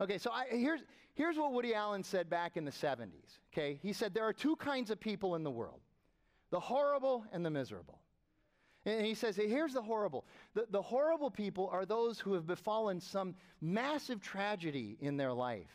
[0.00, 0.80] Okay, so I, here's,
[1.12, 3.40] here's what Woody Allen said back in the 70s.
[3.52, 5.80] Okay, he said there are two kinds of people in the world
[6.50, 7.98] the horrible and the miserable.
[8.86, 10.24] And he says, hey, here's the horrible.
[10.54, 15.66] The, the horrible people are those who have befallen some massive tragedy in their life.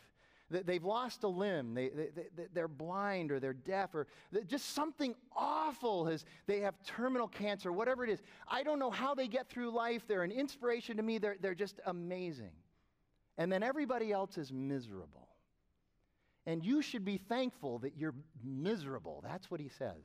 [0.50, 4.06] They've lost a limb, they, they, they're blind or they're deaf, or
[4.46, 8.20] just something awful has, they have terminal cancer, whatever it is.
[8.46, 10.02] I don't know how they get through life.
[10.06, 11.16] They're an inspiration to me.
[11.16, 12.50] They're, they're just amazing.
[13.38, 15.28] And then everybody else is miserable.
[16.44, 19.22] And you should be thankful that you're miserable.
[19.26, 20.04] That's what he says.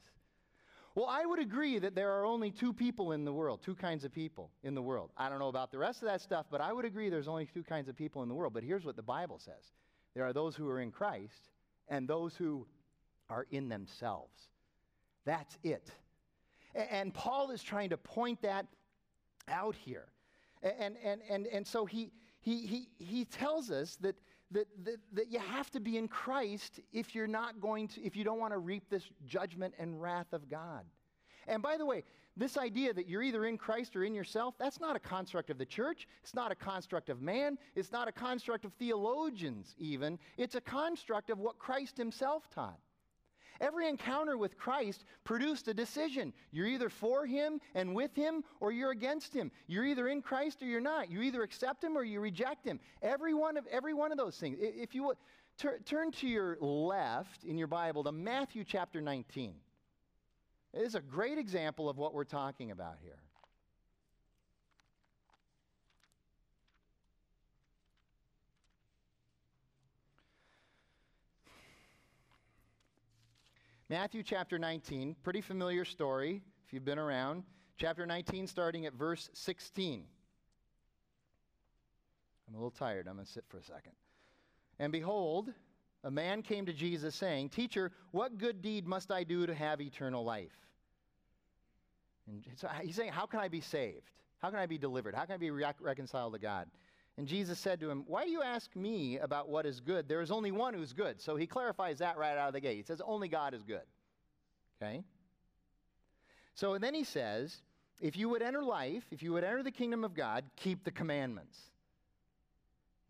[0.97, 4.03] Well, I would agree that there are only two people in the world, two kinds
[4.03, 5.12] of people in the world.
[5.15, 7.45] I don't know about the rest of that stuff, but I would agree there's only
[7.45, 8.51] two kinds of people in the world.
[8.51, 9.73] But here's what the Bible says
[10.15, 11.51] there are those who are in Christ
[11.88, 12.65] and those who
[13.29, 14.49] are in themselves.
[15.23, 15.91] That's it.
[16.73, 18.65] And Paul is trying to point that
[19.47, 20.07] out here.
[20.63, 24.15] And, and, and, and so he, he, he, he tells us that,
[24.51, 28.15] that, that, that you have to be in Christ if you're not going to, if
[28.15, 30.83] you don't want to reap this judgment and wrath of God.
[31.47, 32.03] And by the way,
[32.36, 35.57] this idea that you're either in Christ or in yourself, that's not a construct of
[35.57, 36.07] the church.
[36.21, 37.57] It's not a construct of man.
[37.75, 40.19] It's not a construct of theologians, even.
[40.38, 42.79] It's a construct of what Christ himself taught.
[43.60, 46.34] Every encounter with Christ produced a decision.
[46.52, 49.52] You're either for him and with him or you're against him.
[49.67, 51.10] You're either in Christ or you're not.
[51.10, 52.80] You either accept him or you reject him.
[53.02, 54.58] Every one of, every one of those things.
[54.60, 55.17] If you would,
[55.58, 59.56] tur- turn to your left in your Bible to Matthew chapter 19.
[60.74, 63.20] It is a great example of what we're talking about here.
[73.89, 77.43] Matthew chapter 19, pretty familiar story if you've been around.
[77.78, 80.04] Chapter 19, starting at verse 16.
[82.47, 83.08] I'm a little tired.
[83.08, 83.93] I'm going to sit for a second.
[84.78, 85.54] And behold,
[86.04, 89.80] a man came to Jesus saying, Teacher, what good deed must I do to have
[89.80, 90.52] eternal life?
[92.28, 92.43] And
[92.82, 94.12] he's saying, How can I be saved?
[94.39, 95.15] How can I be delivered?
[95.15, 96.67] How can I be re- reconciled to God?
[97.17, 100.08] And Jesus said to him, Why do you ask me about what is good?
[100.08, 101.19] There is only one who's good.
[101.19, 102.77] So he clarifies that right out of the gate.
[102.77, 103.82] He says, Only God is good.
[104.82, 105.03] Okay?
[106.53, 107.62] So and then he says,
[107.99, 110.91] If you would enter life, if you would enter the kingdom of God, keep the
[110.91, 111.60] commandments.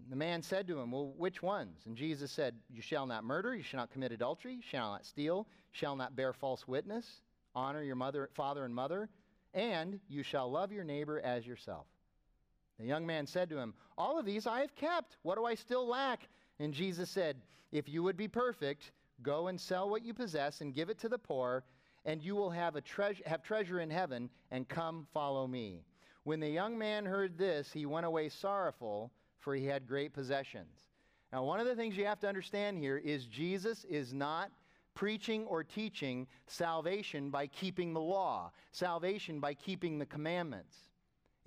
[0.10, 1.82] The man said to him, Well, which ones?
[1.86, 5.06] And Jesus said, You shall not murder, you shall not commit adultery, you shall not
[5.06, 7.22] steal, shall not bear false witness,
[7.54, 9.10] honor your mother, father and mother,
[9.54, 11.88] and you shall love your neighbor as yourself.
[12.80, 15.18] The young man said to him, All of these I have kept.
[15.24, 16.28] What do I still lack?
[16.60, 17.38] And Jesus said,
[17.72, 18.92] If you would be perfect,
[19.24, 21.64] go and sell what you possess and give it to the poor,
[22.06, 25.84] and you will have, a treasure, have treasure in heaven, and come follow me.
[26.24, 30.86] When the young man heard this, he went away sorrowful, for he had great possessions.
[31.34, 34.52] Now, one of the things you have to understand here is Jesus is not
[34.94, 40.87] preaching or teaching salvation by keeping the law, salvation by keeping the commandments.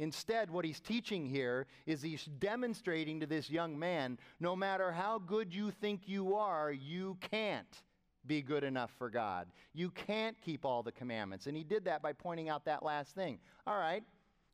[0.01, 5.19] Instead, what he's teaching here is he's demonstrating to this young man no matter how
[5.19, 7.83] good you think you are, you can't
[8.27, 9.47] be good enough for God.
[9.75, 11.47] You can't keep all the commandments.
[11.47, 13.39] And he did that by pointing out that last thing.
[13.67, 14.03] All right,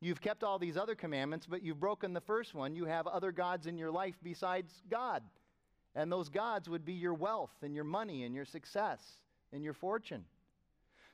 [0.00, 2.74] you've kept all these other commandments, but you've broken the first one.
[2.74, 5.22] You have other gods in your life besides God.
[5.94, 9.00] And those gods would be your wealth and your money and your success
[9.52, 10.24] and your fortune.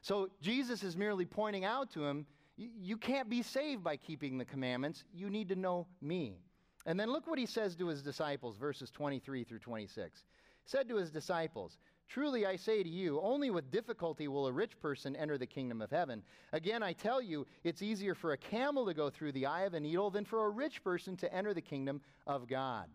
[0.00, 2.24] So Jesus is merely pointing out to him
[2.56, 5.04] you can't be saved by keeping the commandments.
[5.14, 6.38] You need to know me.
[6.86, 10.24] And then look what he says to his disciples, verses 23 through 26.
[10.64, 14.52] He said to his disciples, Truly I say to you, only with difficulty will a
[14.52, 16.22] rich person enter the kingdom of heaven.
[16.52, 19.74] Again, I tell you, it's easier for a camel to go through the eye of
[19.74, 22.88] a needle than for a rich person to enter the kingdom of God.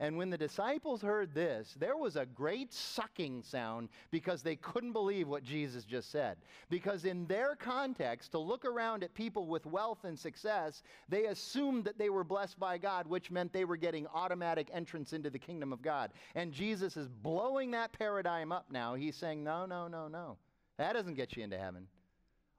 [0.00, 4.92] And when the disciples heard this, there was a great sucking sound because they couldn't
[4.92, 6.36] believe what Jesus just said.
[6.68, 11.84] Because in their context, to look around at people with wealth and success, they assumed
[11.84, 15.38] that they were blessed by God, which meant they were getting automatic entrance into the
[15.38, 16.10] kingdom of God.
[16.34, 18.94] And Jesus is blowing that paradigm up now.
[18.94, 20.38] He's saying, No, no, no, no.
[20.76, 21.86] That doesn't get you into heaven.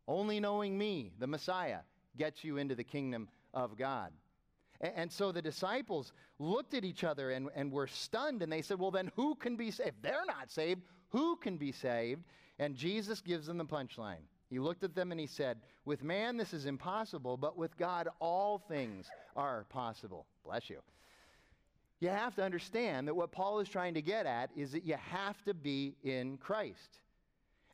[0.08, 1.80] Only knowing me, the Messiah,
[2.17, 4.13] gets you into the kingdom of God.
[4.95, 8.80] And, so the disciples looked at each other and, and were stunned, and they said,
[8.80, 9.89] Well, then who can be saved?
[9.89, 12.24] If they're not saved, who can be saved?
[12.60, 14.24] And Jesus gives them the punchline.
[14.50, 18.08] He looked at them and he said, With man this is impossible, but with God
[18.19, 20.26] all things are possible.
[20.43, 20.82] Bless you.
[22.00, 24.95] You have to understand that what Paul is trying to get at is that you
[24.95, 26.99] have to be in Christ.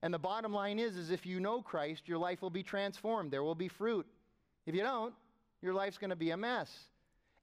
[0.03, 3.31] And the bottom line is, is if you know Christ, your life will be transformed.
[3.31, 4.07] There will be fruit.
[4.65, 5.13] If you don't,
[5.61, 6.71] your life's going to be a mess.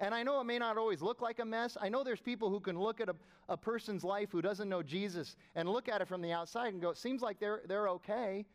[0.01, 1.77] And I know it may not always look like a mess.
[1.81, 3.17] I know there's people who can look at a,
[3.49, 6.81] a person's life who doesn't know Jesus and look at it from the outside and
[6.81, 8.47] go, it seems like they're, they're okay.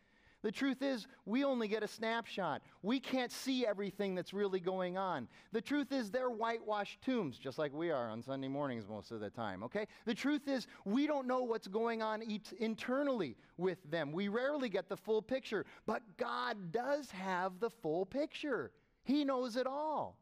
[0.44, 2.60] The truth is, we only get a snapshot.
[2.82, 5.26] We can't see everything that's really going on.
[5.52, 9.20] The truth is, they're whitewashed tombs, just like we are on Sunday mornings most of
[9.20, 9.86] the time, okay?
[10.04, 12.22] The truth is, we don't know what's going on
[12.60, 14.12] internally with them.
[14.12, 18.70] We rarely get the full picture, but God does have the full picture.
[19.02, 20.18] He knows it all.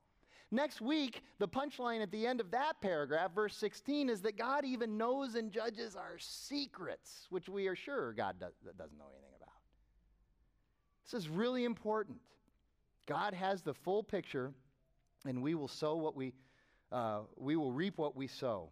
[0.55, 4.67] Next week, the punchline at the end of that paragraph, verse 16, is that God
[4.67, 9.35] even knows and judges our secrets, which we are sure God does, doesn't know anything
[9.35, 9.55] about.
[11.05, 12.19] This is really important.
[13.07, 14.53] God has the full picture,
[15.25, 16.35] and we will sow what we,
[16.93, 18.69] uh, we will reap what we sow.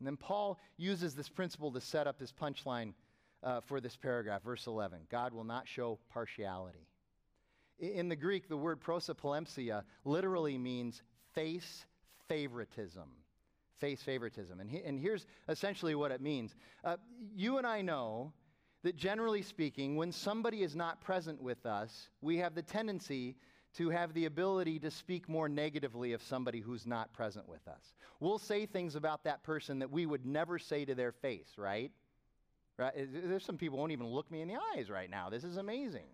[0.00, 2.94] And then Paul uses this principle to set up his punchline
[3.44, 4.98] uh, for this paragraph, verse 11.
[5.12, 6.88] God will not show partiality.
[7.80, 11.02] In the Greek, the word prosopolempsia literally means
[11.34, 11.86] face
[12.28, 13.08] favoritism.
[13.78, 14.60] Face favoritism.
[14.60, 16.54] And, he, and here's essentially what it means.
[16.84, 16.96] Uh,
[17.34, 18.32] you and I know
[18.82, 23.36] that generally speaking, when somebody is not present with us, we have the tendency
[23.76, 27.94] to have the ability to speak more negatively of somebody who's not present with us.
[28.18, 31.92] We'll say things about that person that we would never say to their face, right?
[32.76, 32.92] right?
[32.96, 35.30] There's some people won't even look me in the eyes right now.
[35.30, 36.08] This is amazing.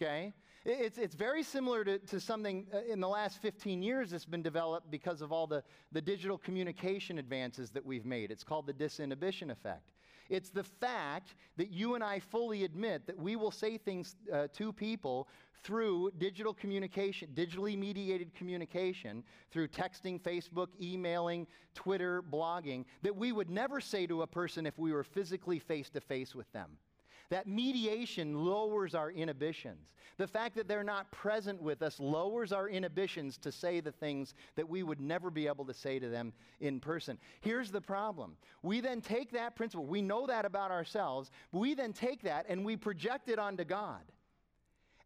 [0.00, 0.32] Okay?
[0.64, 4.42] It's, it's very similar to, to something uh, in the last 15 years that's been
[4.42, 5.62] developed because of all the,
[5.92, 8.30] the digital communication advances that we've made.
[8.30, 9.92] It's called the disinhibition effect.
[10.30, 14.46] It's the fact that you and I fully admit that we will say things uh,
[14.54, 15.28] to people
[15.62, 23.50] through digital communication, digitally mediated communication, through texting, Facebook, emailing, Twitter, blogging, that we would
[23.50, 26.70] never say to a person if we were physically face to face with them.
[27.34, 29.90] That mediation lowers our inhibitions.
[30.18, 34.34] The fact that they're not present with us lowers our inhibitions to say the things
[34.54, 37.18] that we would never be able to say to them in person.
[37.40, 38.36] Here's the problem.
[38.62, 42.46] We then take that principle, we know that about ourselves, but we then take that
[42.48, 44.02] and we project it onto God.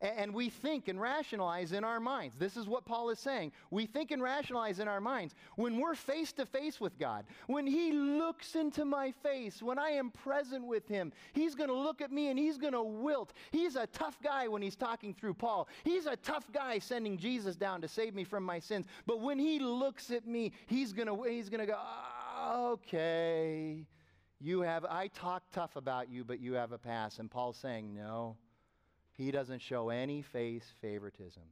[0.00, 2.36] And we think and rationalize in our minds.
[2.38, 3.50] This is what Paul is saying.
[3.70, 5.34] We think and rationalize in our minds.
[5.56, 9.90] When we're face to face with God, when He looks into my face, when I
[9.90, 13.32] am present with Him, He's going to look at me and He's going to wilt.
[13.50, 15.68] He's a tough guy when He's talking through Paul.
[15.82, 18.86] He's a tough guy sending Jesus down to save me from my sins.
[19.04, 23.86] But when He looks at me, He's going to he's going to go, oh, okay.
[24.40, 27.18] You have, I talk tough about you, but you have a pass.
[27.18, 28.36] And Paul's saying, no.
[29.18, 31.42] He doesn't show any face favoritism.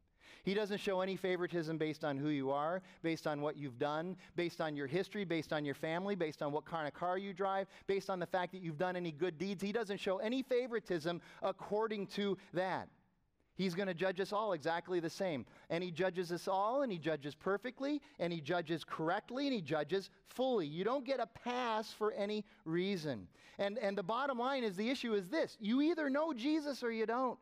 [0.44, 4.16] He doesn't show any favoritism based on who you are, based on what you've done,
[4.36, 7.32] based on your history, based on your family, based on what kind of car you
[7.32, 9.60] drive, based on the fact that you've done any good deeds.
[9.60, 12.88] He doesn't show any favoritism according to that.
[13.56, 15.46] He's going to judge us all exactly the same.
[15.70, 19.62] And he judges us all, and he judges perfectly, and he judges correctly, and he
[19.62, 20.66] judges fully.
[20.66, 23.26] You don't get a pass for any reason.
[23.58, 26.92] And, and the bottom line is the issue is this you either know Jesus or
[26.92, 27.38] you don't.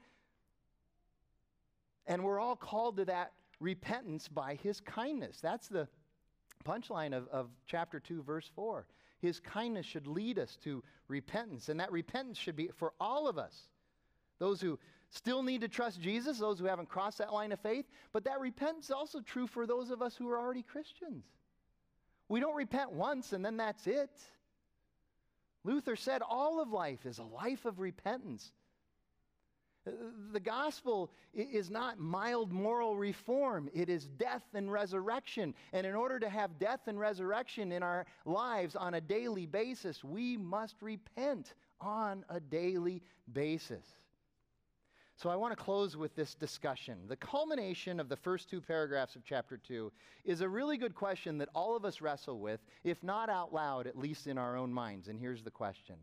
[2.06, 5.40] And we're all called to that repentance by his kindness.
[5.40, 5.88] That's the
[6.64, 8.86] punchline of, of chapter 2, verse 4.
[9.20, 13.38] His kindness should lead us to repentance, and that repentance should be for all of
[13.38, 13.68] us.
[14.38, 14.78] Those who
[15.08, 18.40] still need to trust Jesus, those who haven't crossed that line of faith, but that
[18.40, 21.24] repentance is also true for those of us who are already Christians.
[22.28, 24.10] We don't repent once and then that's it.
[25.62, 28.52] Luther said all of life is a life of repentance.
[30.32, 35.54] The gospel is not mild moral reform, it is death and resurrection.
[35.72, 40.02] And in order to have death and resurrection in our lives on a daily basis,
[40.02, 43.84] we must repent on a daily basis.
[45.16, 46.98] So I want to close with this discussion.
[47.06, 49.92] The culmination of the first two paragraphs of chapter 2
[50.24, 53.86] is a really good question that all of us wrestle with, if not out loud,
[53.86, 55.06] at least in our own minds.
[55.08, 55.96] And here's the question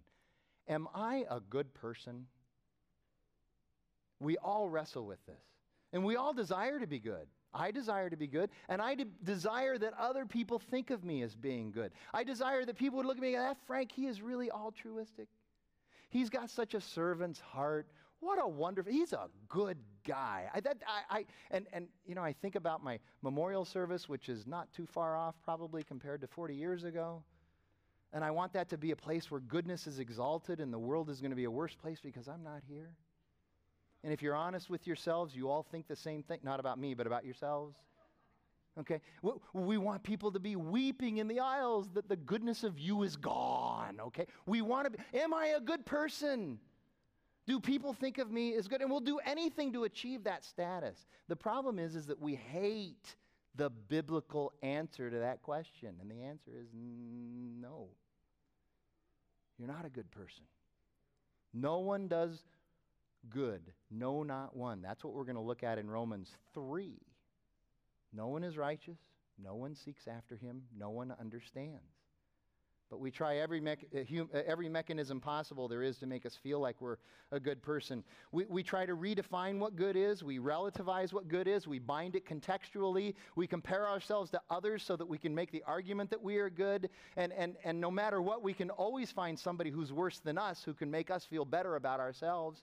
[0.67, 2.27] Am I a good person?
[4.21, 5.41] We all wrestle with this.
[5.91, 7.27] And we all desire to be good.
[7.53, 11.21] I desire to be good, and I de- desire that other people think of me
[11.21, 11.91] as being good.
[12.13, 14.49] I desire that people would look at me and go, that Frank, he is really
[14.49, 15.27] altruistic.
[16.09, 17.87] He's got such a servant's heart.
[18.21, 20.49] What a wonderful, he's a good guy.
[20.53, 24.29] I, that, I, I, and, and, you know, I think about my memorial service, which
[24.29, 27.23] is not too far off probably compared to 40 years ago.
[28.13, 31.09] And I want that to be a place where goodness is exalted and the world
[31.09, 32.91] is going to be a worse place because I'm not here.
[34.03, 36.39] And if you're honest with yourselves, you all think the same thing.
[36.43, 37.75] Not about me, but about yourselves.
[38.79, 39.01] Okay?
[39.53, 43.15] We want people to be weeping in the aisles that the goodness of you is
[43.15, 43.99] gone.
[44.07, 44.25] Okay?
[44.45, 46.59] We want to be, am I a good person?
[47.47, 48.81] Do people think of me as good?
[48.81, 51.05] And we'll do anything to achieve that status.
[51.27, 53.15] The problem is, is that we hate
[53.55, 55.95] the biblical answer to that question?
[55.99, 57.89] And the answer is no.
[59.59, 60.43] You're not a good person.
[61.53, 62.43] No one does
[63.29, 63.61] good.
[63.89, 64.81] No, not one.
[64.81, 66.97] That's what we're going to look at in Romans 3.
[68.13, 68.99] No one is righteous.
[69.41, 70.63] No one seeks after him.
[70.77, 72.01] No one understands.
[72.91, 76.59] But we try every, uh, uh, every mechanism possible there is to make us feel
[76.59, 76.97] like we're
[77.31, 78.03] a good person.
[78.33, 80.23] We, we try to redefine what good is.
[80.23, 81.69] We relativize what good is.
[81.69, 83.13] We bind it contextually.
[83.37, 86.49] We compare ourselves to others so that we can make the argument that we are
[86.49, 86.89] good.
[87.15, 90.61] And, and, and no matter what, we can always find somebody who's worse than us
[90.61, 92.61] who can make us feel better about ourselves.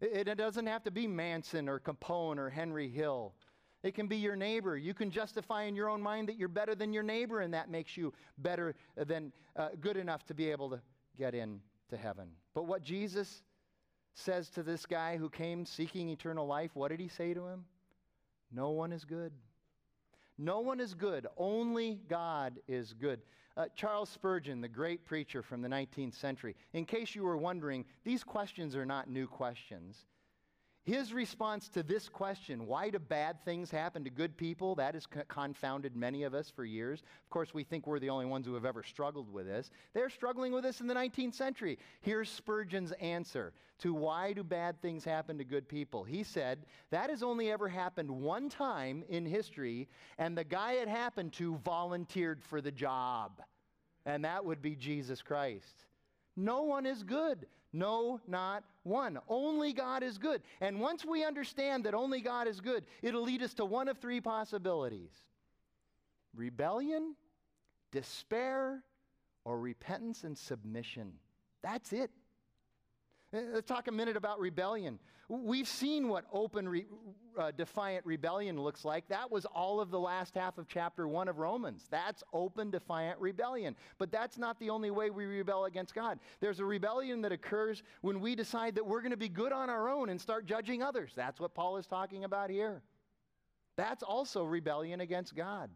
[0.00, 3.34] It, doesn't have to be Manson or Capone or Henry Hill.
[3.82, 4.76] It can be your neighbor.
[4.76, 7.70] You can justify in your own mind that you're better than your neighbor, and that
[7.70, 10.80] makes you better than uh, good enough to be able to
[11.16, 11.60] get into
[11.96, 12.28] heaven.
[12.54, 13.42] But what Jesus
[14.14, 17.64] says to this guy who came seeking eternal life, what did he say to him?
[18.52, 19.32] No one is good.
[20.38, 21.26] No one is good.
[21.36, 23.20] Only God is good.
[23.56, 27.86] Uh, Charles Spurgeon, the great preacher from the 19th century, in case you were wondering,
[28.04, 30.04] these questions are not new questions.
[30.86, 34.76] His response to this question, why do bad things happen to good people?
[34.76, 37.02] That has confounded many of us for years.
[37.24, 39.72] Of course, we think we're the only ones who have ever struggled with this.
[39.94, 41.80] They're struggling with this in the 19th century.
[42.02, 46.04] Here's Spurgeon's answer to why do bad things happen to good people.
[46.04, 50.86] He said, that has only ever happened one time in history, and the guy it
[50.86, 53.42] happened to volunteered for the job.
[54.04, 55.84] And that would be Jesus Christ.
[56.36, 57.46] No one is good.
[57.76, 59.18] No, not one.
[59.28, 60.40] Only God is good.
[60.62, 63.98] And once we understand that only God is good, it'll lead us to one of
[63.98, 65.12] three possibilities
[66.34, 67.14] rebellion,
[67.92, 68.82] despair,
[69.44, 71.12] or repentance and submission.
[71.62, 72.10] That's it.
[73.34, 74.98] Uh, let's talk a minute about rebellion.
[75.28, 76.86] We've seen what open, re,
[77.36, 79.08] uh, defiant rebellion looks like.
[79.08, 81.84] That was all of the last half of chapter 1 of Romans.
[81.90, 83.74] That's open, defiant rebellion.
[83.98, 86.20] But that's not the only way we rebel against God.
[86.40, 89.68] There's a rebellion that occurs when we decide that we're going to be good on
[89.68, 91.12] our own and start judging others.
[91.16, 92.82] That's what Paul is talking about here.
[93.76, 95.70] That's also rebellion against God.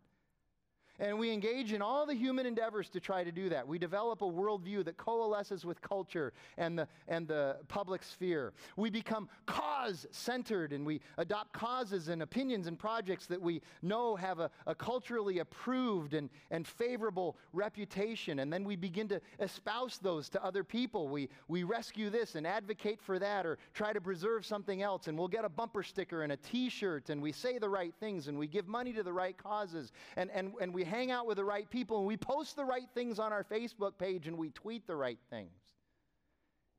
[1.01, 3.66] And we engage in all the human endeavors to try to do that.
[3.66, 8.53] We develop a worldview that coalesces with culture and the, and the public sphere.
[8.76, 14.14] We become cause centered and we adopt causes and opinions and projects that we know
[14.14, 18.40] have a, a culturally approved and, and favorable reputation.
[18.40, 21.09] And then we begin to espouse those to other people.
[21.09, 25.07] We, we rescue this and advocate for that or try to preserve something else.
[25.07, 27.94] And we'll get a bumper sticker and a t shirt and we say the right
[28.01, 29.92] things and we give money to the right causes.
[30.18, 32.88] And, and, and we hang out with the right people and we post the right
[32.95, 35.49] things on our Facebook page and we tweet the right things.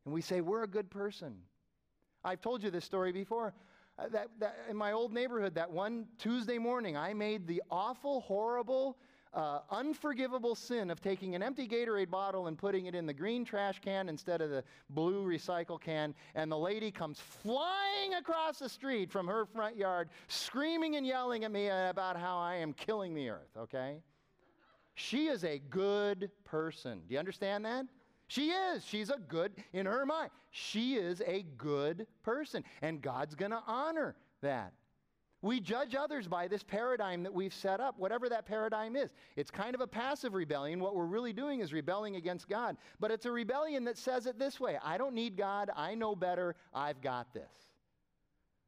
[0.05, 1.35] And we say, we're a good person.
[2.23, 3.53] I've told you this story before.
[3.97, 8.21] Uh, that, that in my old neighborhood, that one Tuesday morning, I made the awful,
[8.21, 8.97] horrible,
[9.33, 13.45] uh, unforgivable sin of taking an empty Gatorade bottle and putting it in the green
[13.45, 16.13] trash can instead of the blue recycle can.
[16.35, 21.43] And the lady comes flying across the street from her front yard, screaming and yelling
[21.43, 23.97] at me about how I am killing the earth, okay?
[24.95, 27.01] She is a good person.
[27.07, 27.85] Do you understand that?
[28.27, 28.85] She is.
[28.85, 32.63] She's a good, in her mind, she is a good person.
[32.81, 34.73] And God's going to honor that.
[35.43, 39.11] We judge others by this paradigm that we've set up, whatever that paradigm is.
[39.35, 40.79] It's kind of a passive rebellion.
[40.79, 42.77] What we're really doing is rebelling against God.
[42.99, 45.71] But it's a rebellion that says it this way I don't need God.
[45.75, 46.55] I know better.
[46.73, 47.41] I've got this.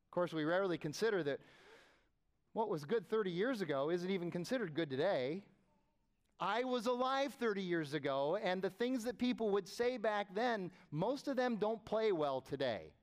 [0.08, 1.40] Of course, we rarely consider that
[2.54, 5.44] what was good 30 years ago isn't even considered good today.
[6.40, 10.72] I was alive 30 years ago, and the things that people would say back then,
[10.92, 12.94] most of them don't play well today.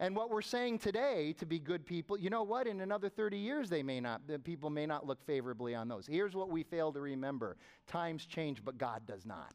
[0.00, 2.66] And what we're saying today to be good people, you know what?
[2.66, 6.06] In another 30 years, they may not, the people may not look favorably on those.
[6.06, 9.54] Here's what we fail to remember times change, but God does not.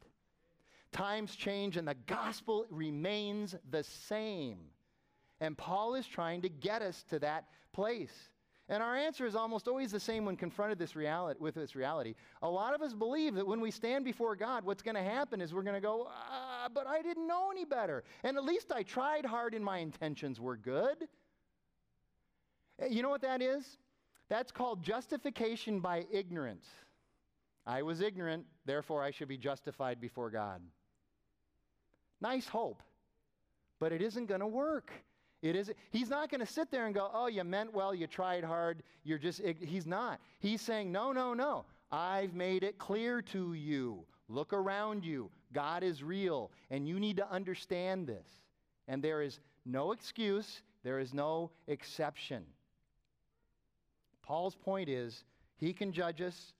[0.92, 4.58] Times change, and the gospel remains the same.
[5.40, 8.30] And Paul is trying to get us to that place.
[8.70, 12.14] And our answer is almost always the same when confronted this reality, with this reality.
[12.40, 15.40] A lot of us believe that when we stand before God, what's going to happen
[15.40, 18.04] is we're going to go, ah, but I didn't know any better.
[18.22, 21.08] And at least I tried hard and my intentions were good.
[22.78, 23.76] Eh, you know what that is?
[24.28, 26.66] That's called justification by ignorance.
[27.66, 30.62] I was ignorant, therefore I should be justified before God.
[32.20, 32.84] Nice hope,
[33.80, 34.92] but it isn't going to work.
[35.42, 38.06] It is, he's not going to sit there and go, oh, you meant well, you
[38.06, 40.20] tried hard, you're just, he's not.
[40.38, 41.64] He's saying, no, no, no.
[41.90, 44.04] I've made it clear to you.
[44.28, 45.30] Look around you.
[45.52, 48.28] God is real, and you need to understand this.
[48.86, 52.44] And there is no excuse, there is no exception.
[54.22, 55.24] Paul's point is
[55.56, 56.52] he can judge us,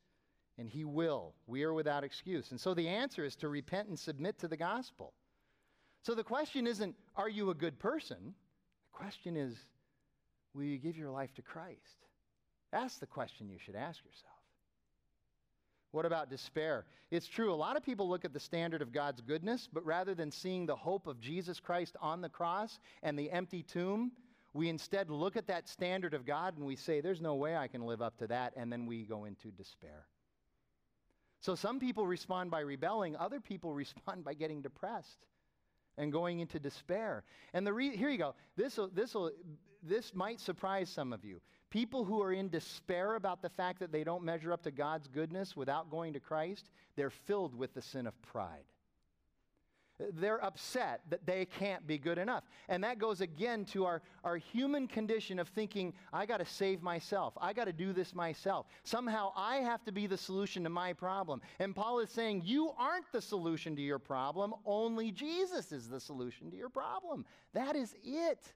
[0.59, 1.35] and he will.
[1.47, 2.51] We are without excuse.
[2.51, 5.13] And so the answer is to repent and submit to the gospel.
[6.03, 8.35] So the question isn't, are you a good person?
[9.01, 9.57] Question is,
[10.55, 12.05] will you give your life to Christ?
[12.71, 14.35] That's the question you should ask yourself.
[15.93, 16.85] What about despair?
[17.11, 20.15] It's true, a lot of people look at the standard of God's goodness, but rather
[20.15, 24.13] than seeing the hope of Jesus Christ on the cross and the empty tomb,
[24.53, 27.69] we instead look at that standard of God and we say, There's no way I
[27.69, 30.05] can live up to that, and then we go into despair.
[31.41, 35.25] So some people respond by rebelling, other people respond by getting depressed
[35.99, 37.25] and going into despair.
[37.53, 38.35] And the re- here you go.
[38.57, 39.15] This this
[39.83, 41.41] this might surprise some of you.
[41.71, 45.07] People who are in despair about the fact that they don't measure up to God's
[45.07, 48.65] goodness without going to Christ, they're filled with the sin of pride.
[50.15, 52.45] They're upset that they can't be good enough.
[52.69, 56.83] And that goes again to our, our human condition of thinking, I got to save
[56.83, 57.35] myself.
[57.41, 58.67] I got to do this myself.
[58.85, 61.41] Somehow I have to be the solution to my problem.
[61.59, 64.55] And Paul is saying, You aren't the solution to your problem.
[64.65, 67.25] Only Jesus is the solution to your problem.
[67.53, 68.53] That is it.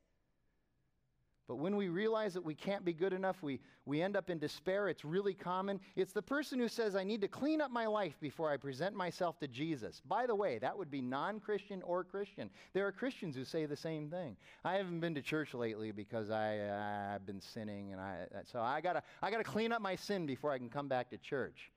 [1.46, 4.38] But when we realize that we can't be good enough, we, we end up in
[4.38, 4.88] despair.
[4.88, 5.78] It's really common.
[5.94, 8.94] It's the person who says, I need to clean up my life before I present
[8.94, 10.00] myself to Jesus.
[10.06, 12.48] By the way, that would be non Christian or Christian.
[12.72, 14.36] There are Christians who say the same thing.
[14.64, 18.60] I haven't been to church lately because I, uh, I've been sinning, and I, so
[18.60, 21.18] I got to I gotta clean up my sin before I can come back to
[21.18, 21.70] church.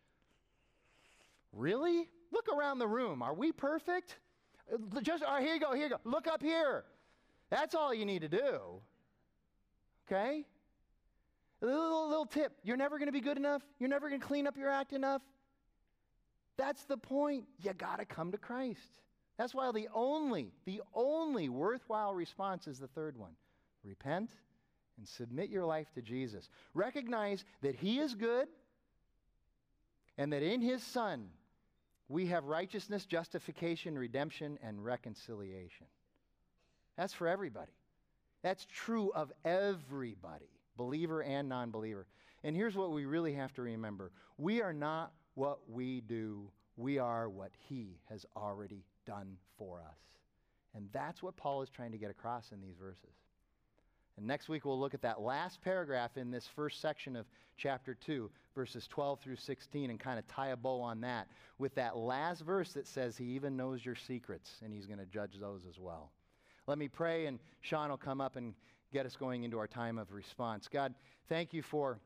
[1.52, 2.08] Really?
[2.32, 3.22] Look around the room.
[3.22, 4.16] Are we perfect?
[4.72, 6.00] Uh, just, all right, here you go, here you go.
[6.06, 6.86] Look up here.
[7.50, 8.82] That's all you need to do.
[10.08, 10.46] Okay?
[11.62, 14.28] A little, little tip you're never going to be good enough, you're never going to
[14.28, 15.22] clean up your act enough.
[16.58, 17.46] That's the point.
[17.60, 19.00] You got to come to Christ.
[19.38, 23.34] That's why the only, the only worthwhile response is the third one
[23.84, 24.32] repent
[24.98, 26.50] and submit your life to Jesus.
[26.74, 28.48] Recognize that He is good
[30.18, 31.30] and that in His Son
[32.10, 35.86] we have righteousness, justification, redemption, and reconciliation.
[36.98, 37.77] That's for everybody.
[38.44, 42.06] That's true of everybody, believer and non believer.
[42.44, 47.00] And here's what we really have to remember we are not what we do, we
[47.00, 49.98] are what He has already done for us.
[50.76, 53.16] And that's what Paul is trying to get across in these verses.
[54.18, 57.94] And next week we'll look at that last paragraph in this first section of chapter
[57.94, 61.28] 2, verses 12 through 16, and kind of tie a bow on that
[61.60, 65.06] with that last verse that says he even knows your secrets and he's going to
[65.06, 66.12] judge those as well.
[66.68, 68.54] Let me pray, and Sean will come up and
[68.92, 70.68] get us going into our time of response.
[70.68, 70.94] God,
[71.30, 71.98] thank you for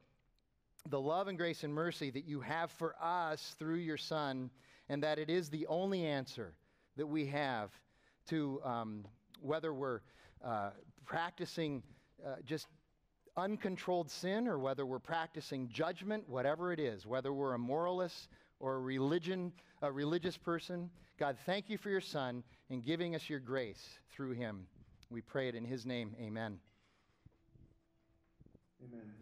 [0.90, 4.52] the love and grace and mercy that you have for us through your Son,
[4.88, 6.54] and that it is the only answer
[6.96, 7.72] that we have
[8.28, 9.04] to um,
[9.42, 10.02] whether we're
[10.46, 10.70] uh,
[11.08, 11.82] practicing
[12.24, 12.68] uh, just
[13.36, 18.28] uncontrolled sin or whether we're practicing judgment, whatever it is, whether we're a moralist
[18.62, 19.52] or a religion,
[19.82, 20.90] a religious person.
[21.20, 24.68] God, thank you for your Son and giving us your grace through him.
[25.10, 26.16] We pray it in his name.
[26.22, 26.60] Amen.
[28.84, 29.21] Amen.